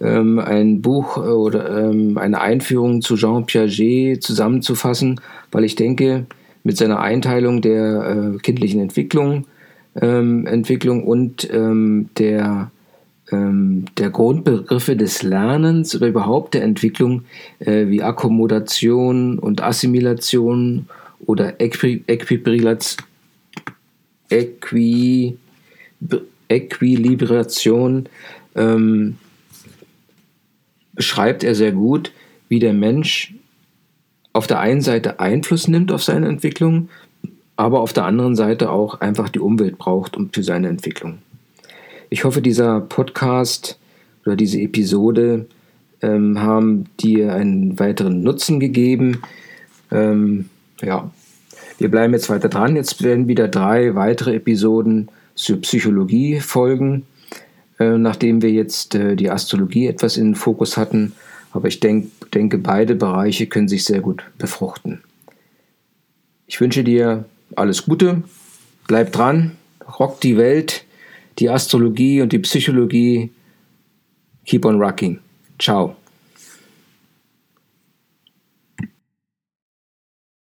ähm, 0.00 0.38
ein 0.38 0.80
Buch 0.80 1.16
äh, 1.16 1.20
oder 1.20 1.90
ähm, 1.90 2.18
eine 2.18 2.40
Einführung 2.40 3.02
zu 3.02 3.16
Jean 3.16 3.46
Piaget 3.46 4.22
zusammenzufassen, 4.22 5.20
weil 5.50 5.64
ich 5.64 5.74
denke, 5.74 6.26
mit 6.64 6.76
seiner 6.76 7.00
Einteilung 7.00 7.62
der 7.62 8.34
äh, 8.34 8.38
kindlichen 8.38 8.80
Entwicklung, 8.80 9.46
ähm, 10.00 10.46
Entwicklung 10.46 11.04
und 11.04 11.48
ähm, 11.52 12.10
der, 12.18 12.70
ähm, 13.32 13.86
der 13.96 14.10
Grundbegriffe 14.10 14.96
des 14.96 15.22
Lernens 15.22 15.96
oder 15.96 16.08
überhaupt 16.08 16.54
der 16.54 16.62
Entwicklung 16.62 17.24
äh, 17.58 17.88
wie 17.88 18.02
Akkommodation 18.02 19.38
und 19.38 19.62
Assimilation 19.62 20.88
oder 21.26 21.60
Äqui 21.60 22.04
Äquibrilation, 22.06 23.04
Äqui 24.30 25.36
Äquilibration 26.48 28.08
ähm, 28.54 29.18
beschreibt 30.94 31.44
er 31.44 31.54
sehr 31.54 31.72
gut, 31.72 32.12
wie 32.48 32.58
der 32.58 32.72
Mensch 32.72 33.34
auf 34.32 34.46
der 34.46 34.60
einen 34.60 34.80
Seite 34.80 35.20
Einfluss 35.20 35.68
nimmt 35.68 35.92
auf 35.92 36.02
seine 36.02 36.28
Entwicklung, 36.28 36.88
aber 37.56 37.80
auf 37.80 37.92
der 37.92 38.04
anderen 38.04 38.36
Seite 38.36 38.70
auch 38.70 39.00
einfach 39.00 39.28
die 39.28 39.40
Umwelt 39.40 39.78
braucht 39.78 40.16
um 40.16 40.30
für 40.32 40.42
seine 40.42 40.68
Entwicklung. 40.68 41.18
Ich 42.10 42.24
hoffe, 42.24 42.40
dieser 42.40 42.80
Podcast 42.80 43.78
oder 44.24 44.36
diese 44.36 44.60
Episode 44.60 45.46
ähm, 46.02 46.40
haben 46.40 46.86
dir 47.00 47.34
einen 47.34 47.78
weiteren 47.78 48.22
Nutzen 48.22 48.60
gegeben. 48.60 49.22
Ähm, 49.90 50.48
ja, 50.82 51.10
wir 51.78 51.90
bleiben 51.90 52.12
jetzt 52.12 52.30
weiter 52.30 52.48
dran. 52.48 52.76
Jetzt 52.76 53.02
werden 53.02 53.28
wieder 53.28 53.48
drei 53.48 53.94
weitere 53.94 54.36
Episoden 54.36 55.08
zur 55.38 55.60
Psychologie 55.60 56.40
folgen, 56.40 57.06
äh, 57.78 57.96
nachdem 57.96 58.42
wir 58.42 58.50
jetzt 58.50 58.94
äh, 58.94 59.14
die 59.14 59.30
Astrologie 59.30 59.86
etwas 59.86 60.16
in 60.16 60.26
den 60.26 60.34
Fokus 60.34 60.76
hatten. 60.76 61.12
Aber 61.52 61.68
ich 61.68 61.80
denk, 61.80 62.10
denke, 62.32 62.58
beide 62.58 62.94
Bereiche 62.94 63.46
können 63.46 63.68
sich 63.68 63.84
sehr 63.84 64.00
gut 64.00 64.24
befruchten. 64.36 65.00
Ich 66.46 66.60
wünsche 66.60 66.84
dir 66.84 67.24
alles 67.56 67.84
Gute, 67.84 68.22
bleib 68.86 69.12
dran, 69.12 69.52
rock 69.98 70.20
die 70.20 70.36
Welt, 70.36 70.84
die 71.38 71.48
Astrologie 71.48 72.20
und 72.20 72.32
die 72.32 72.40
Psychologie. 72.40 73.30
Keep 74.44 74.64
on 74.64 74.80
rocking. 74.80 75.20
Ciao. 75.58 75.97